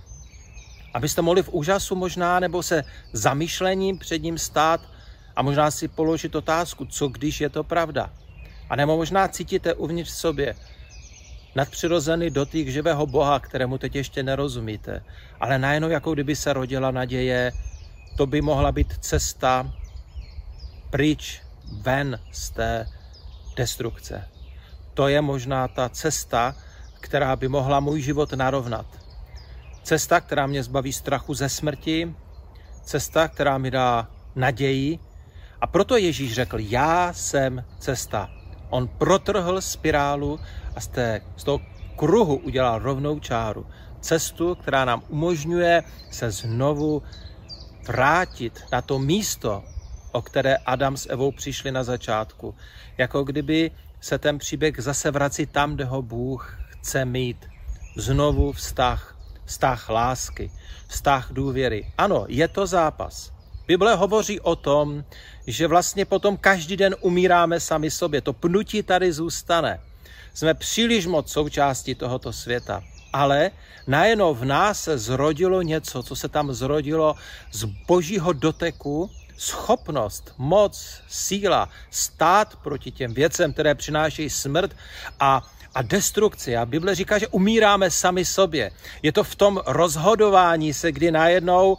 abyste 0.94 1.22
mohli 1.22 1.42
v 1.42 1.48
úžasu 1.48 1.94
možná, 1.94 2.40
nebo 2.40 2.62
se 2.62 2.84
zamýšlením 3.12 3.98
před 3.98 4.22
ním 4.22 4.38
stát 4.38 4.80
a 5.36 5.42
možná 5.42 5.70
si 5.70 5.88
položit 5.88 6.34
otázku, 6.34 6.84
co 6.84 7.08
když 7.08 7.40
je 7.40 7.48
to 7.48 7.64
pravda. 7.64 8.10
A 8.70 8.76
nebo 8.76 8.96
možná 8.96 9.28
cítíte 9.28 9.74
uvnitř 9.74 10.10
sobě 10.10 10.54
nadpřirozený 11.54 12.30
dotyk 12.30 12.68
živého 12.68 13.06
Boha, 13.06 13.40
kterému 13.40 13.78
teď 13.78 13.94
ještě 13.94 14.22
nerozumíte. 14.22 15.04
Ale 15.40 15.58
najednou 15.58 15.88
jako 15.88 16.12
kdyby 16.14 16.36
se 16.36 16.52
rodila 16.52 16.90
naděje, 16.90 17.52
to 18.16 18.26
by 18.26 18.40
mohla 18.40 18.72
být 18.72 18.98
cesta 19.00 19.72
pryč, 20.90 21.42
ven 21.82 22.20
z 22.32 22.50
té 22.50 22.88
destrukce. 23.56 24.28
To 24.94 25.08
je 25.08 25.20
možná 25.20 25.68
ta 25.68 25.88
cesta, 25.88 26.54
která 27.00 27.36
by 27.36 27.48
mohla 27.48 27.80
můj 27.80 28.00
život 28.00 28.32
narovnat. 28.32 29.03
Cesta, 29.84 30.20
která 30.20 30.46
mě 30.46 30.62
zbaví 30.62 30.92
strachu 30.92 31.34
ze 31.34 31.48
smrti, 31.48 32.14
cesta, 32.84 33.28
která 33.28 33.58
mi 33.58 33.70
dá 33.70 34.08
naději. 34.36 34.98
A 35.60 35.66
proto 35.66 35.96
Ježíš 35.96 36.34
řekl, 36.34 36.58
já 36.58 37.12
jsem 37.12 37.64
cesta. 37.78 38.30
On 38.70 38.88
protrhl 38.88 39.60
spirálu 39.60 40.40
a 40.76 40.80
z, 40.80 40.86
té, 40.86 41.20
z 41.36 41.44
toho 41.44 41.60
kruhu 41.96 42.36
udělal 42.36 42.78
rovnou 42.78 43.20
čáru. 43.20 43.66
Cestu, 44.00 44.54
která 44.54 44.84
nám 44.84 45.02
umožňuje 45.08 45.82
se 46.10 46.30
znovu 46.30 47.02
vrátit 47.86 48.64
na 48.72 48.82
to 48.82 48.98
místo, 48.98 49.64
o 50.12 50.22
které 50.22 50.56
Adam 50.56 50.96
s 50.96 51.08
Evou 51.10 51.32
přišli 51.32 51.72
na 51.72 51.84
začátku. 51.84 52.54
Jako 52.98 53.24
kdyby 53.24 53.70
se 54.00 54.18
ten 54.18 54.38
příběh 54.38 54.74
zase 54.78 55.10
vrací 55.10 55.46
tam, 55.46 55.74
kde 55.74 55.84
ho 55.84 56.02
Bůh 56.02 56.58
chce 56.68 57.04
mít. 57.04 57.46
Znovu 57.96 58.52
vztah, 58.52 59.13
vztah 59.44 59.88
lásky, 59.88 60.50
vztah 60.88 61.28
důvěry. 61.32 61.92
Ano, 61.98 62.24
je 62.28 62.48
to 62.48 62.66
zápas. 62.66 63.32
Bible 63.66 63.94
hovoří 63.94 64.40
o 64.40 64.56
tom, 64.56 65.04
že 65.46 65.66
vlastně 65.66 66.04
potom 66.04 66.36
každý 66.36 66.76
den 66.76 66.96
umíráme 67.00 67.60
sami 67.60 67.90
sobě. 67.90 68.20
To 68.20 68.32
pnutí 68.32 68.82
tady 68.82 69.12
zůstane. 69.12 69.80
Jsme 70.34 70.54
příliš 70.54 71.06
moc 71.06 71.32
součástí 71.32 71.94
tohoto 71.94 72.32
světa. 72.32 72.82
Ale 73.12 73.50
najednou 73.86 74.34
v 74.34 74.44
nás 74.44 74.82
se 74.82 74.98
zrodilo 74.98 75.62
něco, 75.62 76.02
co 76.02 76.16
se 76.16 76.28
tam 76.28 76.52
zrodilo 76.52 77.14
z 77.52 77.64
božího 77.64 78.32
doteku, 78.32 79.10
schopnost, 79.36 80.34
moc, 80.38 81.02
síla 81.08 81.68
stát 81.90 82.56
proti 82.56 82.90
těm 82.90 83.14
věcem, 83.14 83.52
které 83.52 83.74
přinášejí 83.74 84.30
smrt 84.30 84.76
a 85.20 85.42
a 85.74 85.82
destrukci. 85.82 86.56
A 86.56 86.66
Bible 86.66 86.94
říká, 86.94 87.18
že 87.18 87.28
umíráme 87.28 87.90
sami 87.90 88.24
sobě. 88.24 88.70
Je 89.02 89.12
to 89.12 89.24
v 89.24 89.34
tom 89.34 89.60
rozhodování 89.66 90.74
se, 90.74 90.92
kdy 90.92 91.10
najednou 91.10 91.72
uh, 91.72 91.78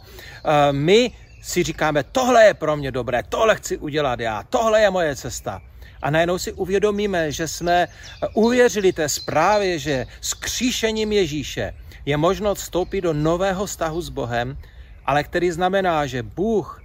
my 0.72 1.12
si 1.42 1.62
říkáme, 1.62 2.02
tohle 2.02 2.44
je 2.44 2.54
pro 2.54 2.76
mě 2.76 2.90
dobré, 2.90 3.22
tohle 3.28 3.56
chci 3.56 3.78
udělat 3.78 4.20
já, 4.20 4.42
tohle 4.42 4.80
je 4.80 4.90
moje 4.90 5.16
cesta. 5.16 5.62
A 6.02 6.10
najednou 6.10 6.38
si 6.38 6.52
uvědomíme, 6.52 7.32
že 7.32 7.48
jsme 7.48 7.88
uvěřili 8.34 8.92
té 8.92 9.08
zprávě, 9.08 9.78
že 9.78 10.06
s 10.20 10.34
kříšením 10.34 11.12
Ježíše 11.12 11.74
je 12.06 12.16
možno 12.16 12.54
vstoupit 12.54 13.00
do 13.00 13.12
nového 13.12 13.66
vztahu 13.66 14.02
s 14.02 14.08
Bohem, 14.08 14.58
ale 15.06 15.24
který 15.24 15.50
znamená, 15.50 16.06
že 16.06 16.22
Bůh 16.22 16.82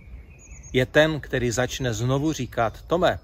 je 0.74 0.86
ten, 0.86 1.19
který 1.19 1.52
začne 1.52 1.93
znovu 1.93 2.34
říkat, 2.34 2.82
Tome, 2.88 3.19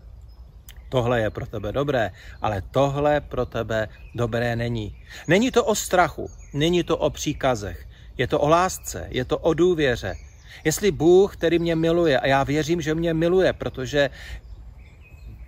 tohle 0.90 1.22
je 1.22 1.30
pro 1.30 1.46
tebe 1.46 1.72
dobré, 1.72 2.12
ale 2.42 2.64
tohle 2.72 3.22
pro 3.22 3.46
tebe 3.46 3.88
dobré 4.16 4.56
není. 4.56 4.96
Není 5.28 5.52
to 5.52 5.66
o 5.66 5.76
strachu, 5.76 6.30
není 6.54 6.84
to 6.84 6.98
o 6.98 7.10
příkazech, 7.10 7.88
je 8.18 8.28
to 8.28 8.40
o 8.40 8.50
lásce, 8.50 9.08
je 9.10 9.26
to 9.26 9.38
o 9.38 9.54
důvěře, 9.54 10.16
Jestli 10.64 10.92
Bůh, 10.92 11.38
který 11.38 11.60
mě 11.60 11.76
miluje, 11.76 12.20
a 12.20 12.28
já 12.28 12.44
věřím, 12.44 12.82
že 12.82 12.96
mě 12.96 13.14
miluje, 13.14 13.54
protože 13.54 14.10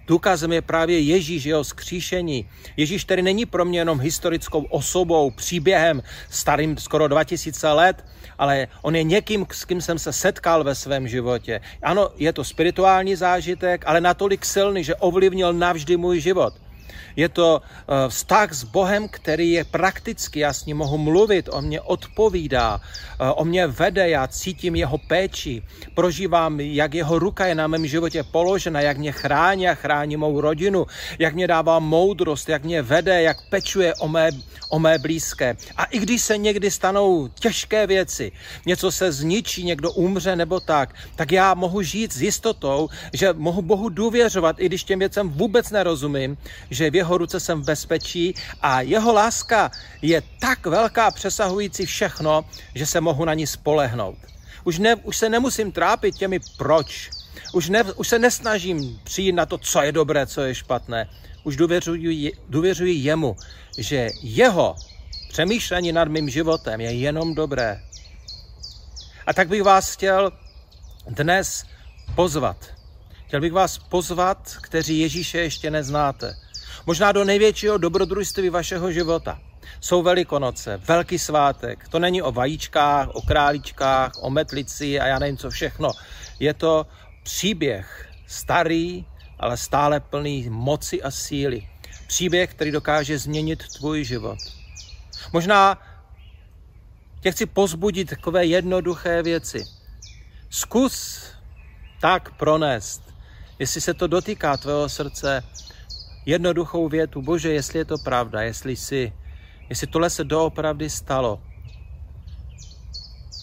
Důkazem 0.08 0.52
je 0.52 0.62
právě 0.62 1.00
Ježíš, 1.00 1.46
jeho 1.46 1.64
skříšení. 1.64 2.50
Ježíš, 2.78 3.04
který 3.04 3.22
není 3.22 3.46
pro 3.46 3.66
mě 3.66 3.80
jenom 3.80 4.00
historickou 4.00 4.64
osobou, 4.64 5.32
příběhem 5.32 6.04
starým 6.30 6.78
skoro 6.78 7.08
2000 7.08 7.72
let, 7.72 8.06
ale 8.40 8.68
on 8.82 8.96
je 8.96 9.04
někým, 9.04 9.46
s 9.52 9.66
kým 9.66 9.82
jsem 9.82 10.00
se 10.00 10.14
setkal 10.14 10.64
ve 10.64 10.76
svém 10.76 11.08
životě. 11.08 11.62
Ano, 11.84 12.10
je 12.18 12.34
to 12.34 12.44
spirituální 12.44 13.16
zážitek, 13.16 13.84
ale 13.86 14.02
natolik 14.02 14.46
silný, 14.46 14.84
že 14.84 14.96
ovlivnil 14.96 15.54
navždy 15.54 15.98
můj 15.98 16.20
život. 16.20 16.54
Je 17.16 17.30
to 17.30 17.62
eh, 17.62 18.10
vztah 18.10 18.54
s 18.54 18.64
Bohem, 18.64 19.08
který 19.08 19.52
je 19.52 19.64
praktický, 19.64 20.40
já 20.40 20.54
s 20.54 20.66
ním 20.66 20.78
mohu 20.78 20.98
mluvit, 20.98 21.50
on 21.52 21.66
mě 21.66 21.82
odpovídá, 21.82 22.82
eh, 22.82 23.32
on 23.36 23.48
mě 23.48 23.68
vede, 23.68 24.10
já 24.10 24.28
cítím 24.28 24.76
jeho 24.76 24.98
péči, 24.98 25.64
prožívám, 25.96 26.60
jak 26.60 26.94
jeho 26.94 27.20
ruka 27.20 27.46
je 27.46 27.56
na 27.56 27.68
mém 27.68 27.88
životě 27.88 28.24
položena, 28.24 28.82
jak 28.82 28.98
mě 28.98 29.12
chrání 29.12 29.70
a 29.70 29.76
chrání 29.76 30.18
mou 30.18 30.42
rodinu, 30.42 30.86
jak 31.20 31.36
mě 31.36 31.48
dává 31.48 31.80
moudrost, 31.80 32.50
jak 32.50 32.64
mě 32.64 32.82
vede, 32.82 33.22
jak 33.22 33.38
pečuje 33.50 33.96
o 33.96 34.08
mé, 34.08 34.30
o 34.70 34.80
mé 34.80 34.98
blízké. 34.98 35.58
A 35.78 35.84
i 35.86 36.00
když 36.00 36.22
se 36.22 36.38
někdy 36.38 36.72
stanou 36.72 37.28
těžké 37.28 37.88
věci, 37.88 38.32
něco 38.66 38.92
se 38.92 39.12
zničí, 39.12 39.64
někdo 39.64 39.92
umře 39.92 40.36
nebo 40.36 40.60
tak, 40.60 40.96
tak 41.16 41.32
já 41.32 41.54
mohu 41.54 41.82
žít 41.82 42.14
s 42.14 42.22
jistotou, 42.22 42.90
že 43.14 43.34
mohu 43.34 43.62
Bohu 43.62 43.90
důvěřovat, 43.90 44.56
i 44.60 44.66
když 44.66 44.84
těm 44.84 45.00
věcem 45.00 45.30
vůbec 45.30 45.72
nerozumím, 45.72 46.38
že 46.70 46.79
v 46.88 46.96
jeho 46.96 47.18
ruce 47.18 47.40
jsem 47.40 47.62
v 47.62 47.66
bezpečí 47.66 48.34
a 48.62 48.82
jeho 48.82 49.14
láska 49.14 49.72
je 50.02 50.22
tak 50.40 50.66
velká, 50.66 51.12
přesahující 51.12 51.86
všechno, 51.86 52.46
že 52.76 52.86
se 52.86 53.02
mohu 53.02 53.26
na 53.26 53.34
ní 53.34 53.48
spolehnout. 53.48 54.18
Už, 54.64 54.80
ne, 54.80 54.96
už 54.96 55.18
se 55.18 55.30
nemusím 55.30 55.72
trápit 55.72 56.16
těmi 56.16 56.40
proč. 56.58 57.10
Už, 57.54 57.70
ne, 57.70 57.84
už 57.84 58.08
se 58.08 58.20
nesnažím 58.20 59.00
přijít 59.04 59.32
na 59.32 59.46
to, 59.46 59.58
co 59.58 59.82
je 59.82 59.92
dobré, 59.92 60.28
co 60.28 60.42
je 60.42 60.56
špatné. 60.56 61.10
Už 61.44 61.56
důvěřuji, 61.56 62.32
důvěřuji 62.50 62.94
jemu, 62.94 63.36
že 63.78 64.10
jeho 64.24 64.76
přemýšlení 65.30 65.92
nad 65.92 66.08
mým 66.08 66.30
životem 66.30 66.82
je 66.82 66.92
jenom 66.92 67.36
dobré. 67.36 67.82
A 69.28 69.34
tak 69.34 69.48
bych 69.48 69.64
vás 69.64 69.94
chtěl 69.94 70.32
dnes 71.08 71.66
pozvat. 72.16 72.66
Chtěl 73.28 73.42
bych 73.42 73.54
vás 73.54 73.78
pozvat, 73.78 74.58
kteří 74.62 75.00
Ježíše 75.00 75.38
ještě 75.38 75.72
neznáte 75.72 76.36
možná 76.90 77.12
do 77.12 77.24
největšího 77.24 77.78
dobrodružství 77.78 78.50
vašeho 78.50 78.92
života. 78.92 79.40
Jsou 79.82 80.02
velikonoce, 80.02 80.78
velký 80.78 81.20
svátek. 81.20 81.88
To 81.90 82.00
není 82.00 82.22
o 82.22 82.32
vajíčkách, 82.32 83.10
o 83.14 83.22
králičkách, 83.22 84.12
o 84.22 84.30
metlici 84.30 85.00
a 85.00 85.08
já 85.08 85.20
nevím 85.20 85.38
co 85.38 85.50
všechno. 85.50 85.92
Je 86.40 86.54
to 86.54 86.88
příběh 87.24 88.10
starý, 88.28 89.06
ale 89.40 89.58
stále 89.58 90.00
plný 90.00 90.50
moci 90.50 91.02
a 91.02 91.12
síly. 91.12 91.68
Příběh, 92.08 92.50
který 92.50 92.72
dokáže 92.72 93.18
změnit 93.18 93.64
tvůj 93.78 94.04
život. 94.04 94.38
Možná 95.34 95.78
tě 97.22 97.32
chci 97.32 97.46
pozbudit 97.46 98.10
takové 98.10 98.46
jednoduché 98.46 99.24
věci. 99.24 99.64
Zkus 100.50 101.24
tak 102.02 102.34
pronést, 102.38 103.14
jestli 103.60 103.82
se 103.82 103.94
to 103.94 104.08
dotýká 104.08 104.58
tvého 104.58 104.90
srdce, 104.90 105.44
jednoduchou 106.26 106.90
větu, 106.90 107.22
bože, 107.22 107.54
jestli 107.54 107.80
je 107.80 107.86
to 107.86 107.98
pravda, 107.98 108.42
jestli 108.42 108.76
si, 108.76 109.14
jestli 109.70 109.88
tohle 109.88 110.10
se 110.10 110.24
doopravdy 110.24 110.90
stalo, 110.90 111.42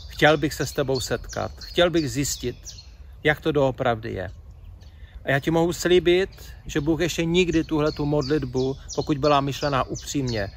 chtěl 0.08 0.36
bych 0.36 0.54
se 0.54 0.66
s 0.66 0.72
tebou 0.72 1.00
setkat, 1.00 1.50
chtěl 1.60 1.90
bych 1.90 2.10
zjistit, 2.10 2.56
jak 3.24 3.40
to 3.40 3.52
doopravdy 3.52 4.12
je. 4.12 4.30
A 5.24 5.30
já 5.30 5.40
ti 5.40 5.50
mohu 5.50 5.72
slíbit, 5.72 6.30
že 6.66 6.80
Bůh 6.80 7.00
ještě 7.00 7.24
nikdy 7.24 7.64
tuhle 7.64 7.92
tu 7.92 8.06
modlitbu, 8.06 8.76
pokud 8.94 9.18
byla 9.18 9.40
myšlená 9.40 9.84
upřímně, 9.84 10.48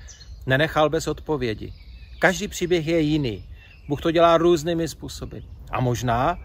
nenechal 0.46 0.90
bez 0.90 1.08
odpovědi. 1.08 1.74
Každý 2.20 2.48
příběh 2.48 2.88
je 2.88 3.00
jiný. 3.00 3.46
Bůh 3.88 4.02
to 4.02 4.12
dělá 4.12 4.38
různými 4.38 4.88
způsoby. 4.88 5.38
A 5.72 5.82
možná, 5.82 6.38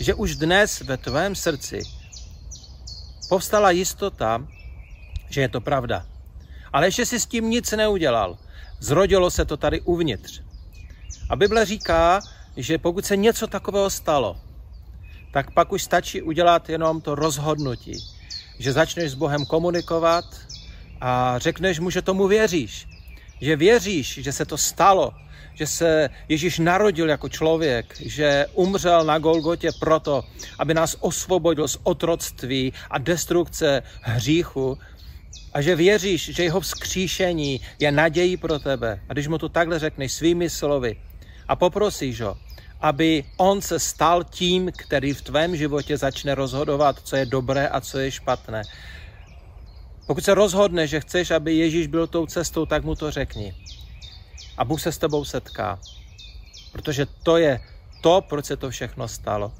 že 0.00 0.14
už 0.14 0.36
dnes 0.36 0.80
ve 0.80 0.96
tvém 0.96 1.34
srdci 1.34 1.82
povstala 3.28 3.70
jistota, 3.70 4.46
že 5.30 5.40
je 5.40 5.48
to 5.48 5.60
pravda. 5.60 6.06
Ale 6.72 6.86
ještě 6.86 7.06
si 7.06 7.20
s 7.20 7.26
tím 7.26 7.50
nic 7.50 7.72
neudělal. 7.72 8.38
Zrodilo 8.80 9.30
se 9.30 9.44
to 9.44 9.56
tady 9.56 9.80
uvnitř. 9.80 10.40
A 11.30 11.36
Bible 11.36 11.64
říká, 11.64 12.20
že 12.56 12.78
pokud 12.78 13.06
se 13.06 13.16
něco 13.16 13.46
takového 13.46 13.90
stalo, 13.90 14.36
tak 15.32 15.50
pak 15.50 15.72
už 15.72 15.82
stačí 15.82 16.22
udělat 16.22 16.68
jenom 16.68 17.00
to 17.00 17.14
rozhodnutí, 17.14 17.92
že 18.58 18.72
začneš 18.72 19.10
s 19.10 19.14
Bohem 19.14 19.46
komunikovat, 19.46 20.24
a 21.00 21.38
řekneš 21.38 21.78
mu, 21.78 21.90
že 21.90 22.02
tomu 22.02 22.26
věříš. 22.26 22.88
Že 23.40 23.56
věříš, 23.56 24.18
že 24.22 24.32
se 24.32 24.44
to 24.44 24.58
stalo, 24.58 25.14
že 25.54 25.66
se 25.66 26.10
Ježíš 26.28 26.58
narodil 26.58 27.08
jako 27.08 27.28
člověk, 27.28 27.94
že 28.00 28.46
umřel 28.54 29.04
na 29.04 29.18
Golgotě 29.18 29.70
proto, 29.80 30.24
aby 30.58 30.74
nás 30.74 30.96
osvobodil 31.00 31.68
z 31.68 31.78
otroctví 31.82 32.72
a 32.90 32.98
destrukce 32.98 33.82
hříchu 34.00 34.78
a 35.52 35.60
že 35.60 35.76
věříš, 35.76 36.34
že 36.36 36.42
jeho 36.42 36.60
vzkříšení 36.60 37.60
je 37.78 37.92
nadějí 37.92 38.36
pro 38.36 38.58
tebe. 38.58 39.00
A 39.08 39.12
když 39.12 39.28
mu 39.28 39.38
to 39.38 39.48
takhle 39.48 39.78
řekneš 39.78 40.12
svými 40.12 40.50
slovy 40.50 40.96
a 41.48 41.56
poprosíš 41.56 42.20
ho, 42.20 42.36
aby 42.80 43.24
on 43.36 43.60
se 43.60 43.78
stal 43.78 44.24
tím, 44.24 44.72
který 44.76 45.12
v 45.12 45.22
tvém 45.22 45.56
životě 45.56 45.96
začne 45.96 46.34
rozhodovat, 46.34 47.00
co 47.04 47.16
je 47.16 47.26
dobré 47.26 47.68
a 47.68 47.80
co 47.80 47.98
je 47.98 48.10
špatné. 48.10 48.62
Pokud 50.06 50.24
se 50.24 50.34
rozhodne, 50.34 50.86
že 50.86 51.00
chceš, 51.00 51.30
aby 51.30 51.54
Ježíš 51.54 51.86
byl 51.86 52.06
tou 52.06 52.26
cestou, 52.26 52.66
tak 52.66 52.84
mu 52.84 52.94
to 52.94 53.10
řekni. 53.10 53.54
A 54.58 54.64
Bůh 54.64 54.80
se 54.80 54.92
s 54.92 54.98
tebou 54.98 55.24
setká. 55.24 55.78
Protože 56.72 57.06
to 57.22 57.36
je 57.36 57.60
to, 58.00 58.20
proč 58.28 58.44
se 58.44 58.56
to 58.56 58.70
všechno 58.70 59.08
stalo. 59.08 59.52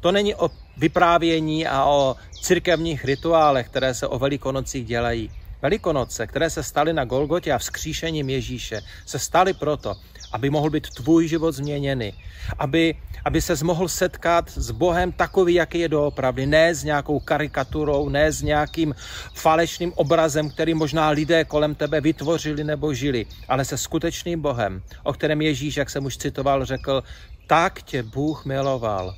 To 0.00 0.12
není 0.12 0.34
o 0.34 0.50
vyprávění 0.76 1.66
a 1.66 1.84
o 1.84 2.16
církevních 2.42 3.04
rituálech, 3.04 3.68
které 3.68 3.94
se 3.94 4.06
o 4.06 4.18
velikonocích 4.18 4.86
dělají. 4.86 5.30
Velikonoce, 5.64 6.26
které 6.26 6.50
se 6.50 6.62
staly 6.62 6.92
na 6.92 7.04
Golgotě 7.04 7.52
a 7.52 7.58
vzkříšením 7.58 8.30
Ježíše, 8.30 8.82
se 9.06 9.18
staly 9.18 9.52
proto, 9.52 9.96
aby 10.32 10.50
mohl 10.50 10.70
být 10.70 10.90
tvůj 10.90 11.28
život 11.28 11.52
změněný, 11.52 12.12
aby, 12.58 12.94
aby 13.24 13.40
se 13.40 13.64
mohl 13.64 13.88
setkat 13.88 14.50
s 14.50 14.70
Bohem 14.70 15.12
takový, 15.12 15.54
jaký 15.54 15.78
je 15.78 15.88
doopravdy, 15.88 16.46
ne 16.46 16.74
s 16.74 16.84
nějakou 16.84 17.20
karikaturou, 17.20 18.08
ne 18.08 18.32
s 18.32 18.42
nějakým 18.42 18.94
falešným 19.34 19.92
obrazem, 19.96 20.50
který 20.50 20.74
možná 20.74 21.08
lidé 21.08 21.44
kolem 21.44 21.74
tebe 21.74 22.00
vytvořili 22.00 22.64
nebo 22.64 22.94
žili, 22.94 23.26
ale 23.48 23.64
se 23.64 23.78
skutečným 23.78 24.40
Bohem, 24.40 24.82
o 25.02 25.12
kterém 25.12 25.40
Ježíš, 25.40 25.76
jak 25.76 25.90
jsem 25.90 26.04
už 26.04 26.16
citoval, 26.16 26.64
řekl, 26.64 27.02
tak 27.46 27.82
tě 27.82 28.02
Bůh 28.02 28.44
miloval, 28.44 29.14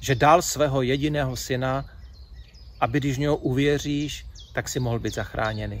že 0.00 0.14
dal 0.14 0.42
svého 0.42 0.82
jediného 0.82 1.36
syna, 1.36 1.84
aby 2.80 3.00
když 3.00 3.18
něho 3.18 3.36
uvěříš, 3.36 4.27
tak 4.58 4.68
si 4.68 4.80
mohl 4.80 4.98
být 4.98 5.14
zachráněný. 5.14 5.78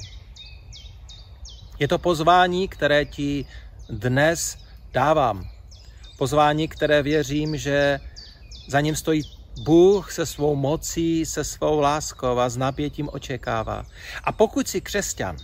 Je 1.78 1.88
to 1.88 1.98
pozvání, 1.98 2.68
které 2.68 3.04
ti 3.04 3.46
dnes 3.90 4.58
dávám. 4.92 5.50
Pozvání, 6.18 6.68
které 6.68 7.02
věřím, 7.02 7.56
že 7.56 8.00
za 8.68 8.80
ním 8.80 8.96
stojí 8.96 9.22
Bůh 9.62 10.12
se 10.12 10.26
svou 10.26 10.56
mocí, 10.56 11.26
se 11.26 11.44
svou 11.44 11.80
láskou 11.80 12.38
a 12.38 12.48
s 12.48 12.56
napětím 12.56 13.08
očekává. 13.12 13.86
A 14.24 14.32
pokud 14.32 14.68
jsi 14.68 14.80
křesťan, 14.80 15.36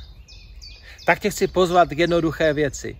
tak 1.06 1.18
tě 1.18 1.30
chci 1.30 1.46
pozvat 1.46 1.88
k 1.88 1.98
jednoduché 1.98 2.52
věci. 2.52 2.98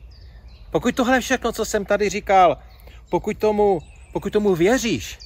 Pokud 0.70 0.94
tohle 0.94 1.20
všechno, 1.20 1.52
co 1.52 1.64
jsem 1.64 1.84
tady 1.84 2.10
říkal, 2.10 2.58
pokud 3.10 3.38
tomu, 3.38 3.78
pokud 4.12 4.32
tomu 4.32 4.54
věříš, 4.54 5.18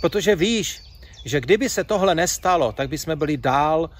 protože 0.00 0.36
víš, 0.36 0.89
že 1.24 1.40
kdyby 1.40 1.68
se 1.68 1.84
tohle 1.84 2.14
nestalo, 2.14 2.72
tak 2.72 2.88
bychom 2.88 3.18
byli 3.18 3.36
dál 3.36 3.90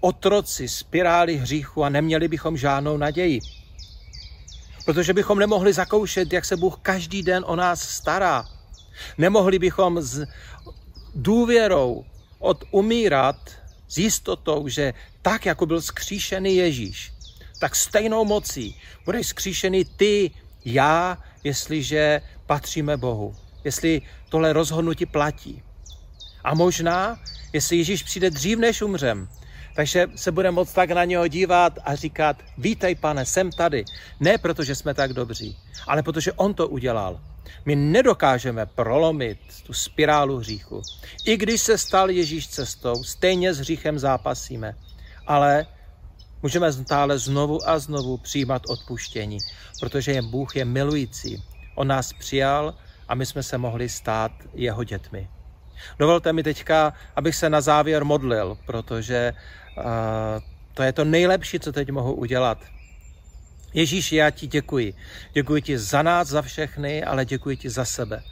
otroci 0.00 0.68
spirály 0.68 1.36
hříchu 1.36 1.84
a 1.84 1.88
neměli 1.88 2.28
bychom 2.28 2.56
žádnou 2.56 2.96
naději. 2.96 3.40
Protože 4.84 5.12
bychom 5.12 5.38
nemohli 5.38 5.72
zakoušet, 5.72 6.32
jak 6.32 6.44
se 6.44 6.56
Bůh 6.56 6.78
každý 6.82 7.22
den 7.22 7.44
o 7.46 7.56
nás 7.56 7.80
stará. 7.80 8.44
Nemohli 9.18 9.58
bychom 9.58 10.02
s 10.02 10.26
důvěrou 11.14 12.04
od 12.38 12.64
umírat 12.70 13.36
s 13.88 13.98
jistotou, 13.98 14.68
že 14.68 14.94
tak, 15.22 15.46
jako 15.46 15.66
byl 15.66 15.80
skříšený 15.80 16.56
Ježíš, 16.56 17.12
tak 17.58 17.76
stejnou 17.76 18.24
mocí 18.24 18.80
budeš 19.04 19.26
skříšený 19.26 19.84
ty, 19.84 20.30
já, 20.64 21.18
jestliže 21.44 22.20
patříme 22.46 22.96
Bohu. 22.96 23.36
Jestli 23.64 24.02
tohle 24.28 24.52
rozhodnutí 24.52 25.06
platí. 25.06 25.62
A 26.44 26.54
možná, 26.54 27.18
jestli 27.52 27.76
Ježíš 27.76 28.02
přijde 28.02 28.30
dřív, 28.30 28.58
než 28.58 28.82
umřem, 28.82 29.28
takže 29.76 30.06
se 30.14 30.32
bude 30.32 30.50
moct 30.50 30.72
tak 30.72 30.90
na 30.90 31.04
něho 31.04 31.28
dívat 31.28 31.78
a 31.84 31.94
říkat, 31.94 32.36
vítej 32.58 32.94
pane, 32.94 33.26
jsem 33.26 33.50
tady. 33.50 33.84
Ne 34.20 34.38
protože 34.38 34.74
jsme 34.74 34.94
tak 34.94 35.12
dobří, 35.12 35.56
ale 35.86 36.02
protože 36.02 36.32
on 36.32 36.54
to 36.54 36.68
udělal. 36.68 37.20
My 37.64 37.76
nedokážeme 37.76 38.66
prolomit 38.66 39.38
tu 39.66 39.72
spirálu 39.72 40.36
hříchu. 40.36 40.82
I 41.24 41.36
když 41.36 41.60
se 41.60 41.78
stal 41.78 42.10
Ježíš 42.10 42.48
cestou, 42.48 43.04
stejně 43.04 43.54
s 43.54 43.58
hříchem 43.58 43.98
zápasíme. 43.98 44.74
Ale 45.26 45.66
můžeme 46.42 46.72
stále 46.72 47.18
znovu 47.18 47.68
a 47.68 47.78
znovu 47.78 48.16
přijímat 48.16 48.62
odpuštění, 48.68 49.38
protože 49.80 50.12
je 50.12 50.22
Bůh 50.22 50.56
je 50.56 50.64
milující. 50.64 51.42
On 51.74 51.88
nás 51.88 52.12
přijal 52.12 52.74
a 53.08 53.14
my 53.14 53.26
jsme 53.26 53.42
se 53.42 53.58
mohli 53.58 53.88
stát 53.88 54.32
jeho 54.54 54.84
dětmi. 54.84 55.28
Dovolte 55.98 56.32
mi 56.32 56.42
teďka, 56.42 56.92
abych 57.16 57.36
se 57.36 57.50
na 57.50 57.60
závěr 57.60 58.04
modlil, 58.04 58.58
protože 58.66 59.32
uh, 59.76 59.84
to 60.74 60.82
je 60.82 60.92
to 60.92 61.04
nejlepší, 61.04 61.60
co 61.60 61.72
teď 61.72 61.90
mohu 61.90 62.14
udělat. 62.14 62.58
Ježíš, 63.74 64.12
já 64.12 64.30
ti 64.30 64.46
děkuji. 64.46 64.94
Děkuji 65.32 65.62
ti 65.62 65.78
za 65.78 66.02
nás, 66.02 66.28
za 66.28 66.42
všechny, 66.42 67.04
ale 67.04 67.24
děkuji 67.24 67.56
ti 67.56 67.70
za 67.70 67.84
sebe. 67.84 68.22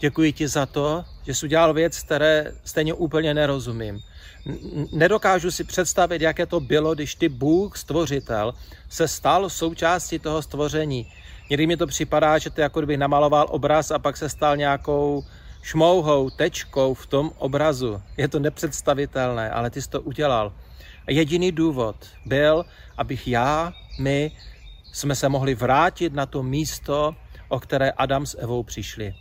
Děkuji 0.00 0.32
ti 0.32 0.48
za 0.48 0.66
to, 0.66 1.04
že 1.26 1.34
jsi 1.34 1.46
udělal 1.46 1.74
věc, 1.74 2.02
které 2.02 2.52
stejně 2.64 2.94
úplně 2.94 3.34
nerozumím. 3.34 4.00
Nedokážu 4.92 5.50
si 5.50 5.64
představit, 5.64 6.22
jaké 6.22 6.46
to 6.46 6.60
bylo, 6.60 6.94
když 6.94 7.14
ty 7.14 7.28
Bůh, 7.28 7.78
stvořitel, 7.78 8.54
se 8.88 9.08
stal 9.08 9.50
součástí 9.50 10.18
toho 10.18 10.42
stvoření. 10.42 11.12
Někdy 11.50 11.66
mi 11.66 11.76
to 11.76 11.86
připadá, 11.86 12.38
že 12.38 12.50
ty 12.50 12.60
jako 12.60 12.80
kdyby 12.80 12.96
namaloval 12.96 13.46
obraz 13.50 13.90
a 13.90 13.98
pak 13.98 14.16
se 14.16 14.28
stal 14.28 14.56
nějakou 14.56 15.24
šmouhou, 15.64 16.30
tečkou 16.30 16.94
v 16.94 17.06
tom 17.06 17.32
obrazu. 17.38 18.02
Je 18.16 18.28
to 18.28 18.38
nepředstavitelné, 18.38 19.50
ale 19.50 19.70
ty 19.70 19.82
jsi 19.82 19.90
to 19.90 20.00
udělal. 20.00 20.52
A 21.06 21.10
jediný 21.10 21.52
důvod 21.52 21.96
byl, 22.26 22.64
abych 22.96 23.28
já, 23.28 23.72
my, 23.98 24.32
jsme 24.92 25.14
se 25.14 25.28
mohli 25.28 25.54
vrátit 25.54 26.12
na 26.12 26.26
to 26.26 26.42
místo, 26.42 27.16
o 27.48 27.60
které 27.60 27.90
Adam 27.90 28.26
s 28.26 28.38
Evou 28.38 28.62
přišli. 28.62 29.14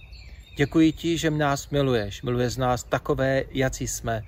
Děkuji 0.56 0.92
ti, 0.92 1.18
že 1.18 1.32
nás 1.32 1.70
miluješ, 1.70 2.22
miluješ 2.22 2.56
nás 2.58 2.84
takové, 2.84 3.44
jací 3.52 3.88
jsme. 3.88 4.22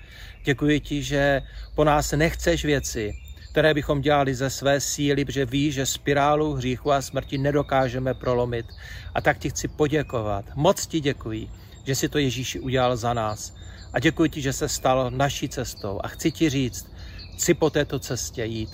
Děkuji 0.44 0.80
ti, 0.80 1.04
že 1.04 1.42
po 1.76 1.84
nás 1.84 2.12
nechceš 2.12 2.66
věci, 2.66 3.14
které 3.52 3.74
bychom 3.74 4.02
dělali 4.02 4.36
ze 4.36 4.50
své 4.50 4.80
síly, 4.80 5.26
protože 5.26 5.46
víš, 5.46 5.74
že 5.74 5.86
spirálu 5.86 6.54
hříchu 6.54 6.92
a 6.92 7.02
smrti 7.02 7.38
nedokážeme 7.38 8.14
prolomit. 8.14 8.66
A 9.14 9.22
tak 9.22 9.38
ti 9.38 9.50
chci 9.50 9.68
poděkovat. 9.68 10.46
Moc 10.56 10.88
ti 10.88 11.00
děkuji 11.00 11.50
že 11.86 11.96
si 11.96 12.10
to 12.10 12.18
Ježíši 12.18 12.60
udělal 12.60 12.98
za 12.98 13.14
nás. 13.14 13.54
A 13.94 14.00
děkuji 14.00 14.30
ti, 14.30 14.42
že 14.42 14.54
se 14.54 14.70
stal 14.70 15.12
naší 15.12 15.50
cestou. 15.50 16.00
A 16.04 16.08
chci 16.08 16.32
ti 16.32 16.50
říct, 16.50 16.92
chci 17.34 17.54
po 17.54 17.70
této 17.70 18.00
cestě 18.00 18.44
jít. 18.44 18.70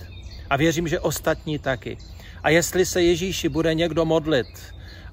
A 0.50 0.56
věřím, 0.56 0.88
že 0.88 1.00
ostatní 1.00 1.58
taky. 1.58 1.98
A 2.42 2.50
jestli 2.50 2.86
se 2.86 3.02
Ježíši 3.02 3.48
bude 3.48 3.74
někdo 3.74 4.04
modlit 4.04 4.46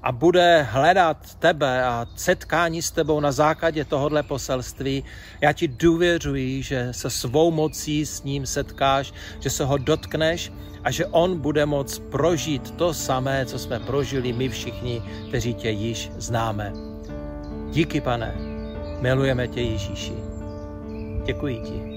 a 0.02 0.12
bude 0.12 0.62
hledat 0.62 1.34
tebe 1.34 1.84
a 1.84 2.06
setkání 2.16 2.82
s 2.82 2.90
tebou 2.90 3.20
na 3.20 3.32
základě 3.32 3.84
tohohle 3.84 4.22
poselství, 4.22 5.04
já 5.40 5.52
ti 5.52 5.68
důvěřuji, 5.68 6.62
že 6.62 6.88
se 6.90 7.10
svou 7.10 7.50
mocí 7.50 8.06
s 8.06 8.22
ním 8.22 8.46
setkáš, 8.46 9.12
že 9.40 9.50
se 9.50 9.64
ho 9.64 9.78
dotkneš 9.78 10.52
a 10.84 10.90
že 10.90 11.06
on 11.06 11.40
bude 11.40 11.66
moct 11.66 11.98
prožít 11.98 12.70
to 12.70 12.94
samé, 12.94 13.46
co 13.46 13.58
jsme 13.58 13.80
prožili 13.80 14.32
my 14.32 14.48
všichni, 14.48 15.02
kteří 15.28 15.54
tě 15.54 15.70
již 15.70 16.10
známe. 16.16 16.89
Díky, 17.70 18.00
pane, 18.00 18.34
milujeme 19.00 19.48
tě 19.48 19.60
Ježíši. 19.60 20.12
Děkuji 21.24 21.60
ti. 21.60 21.89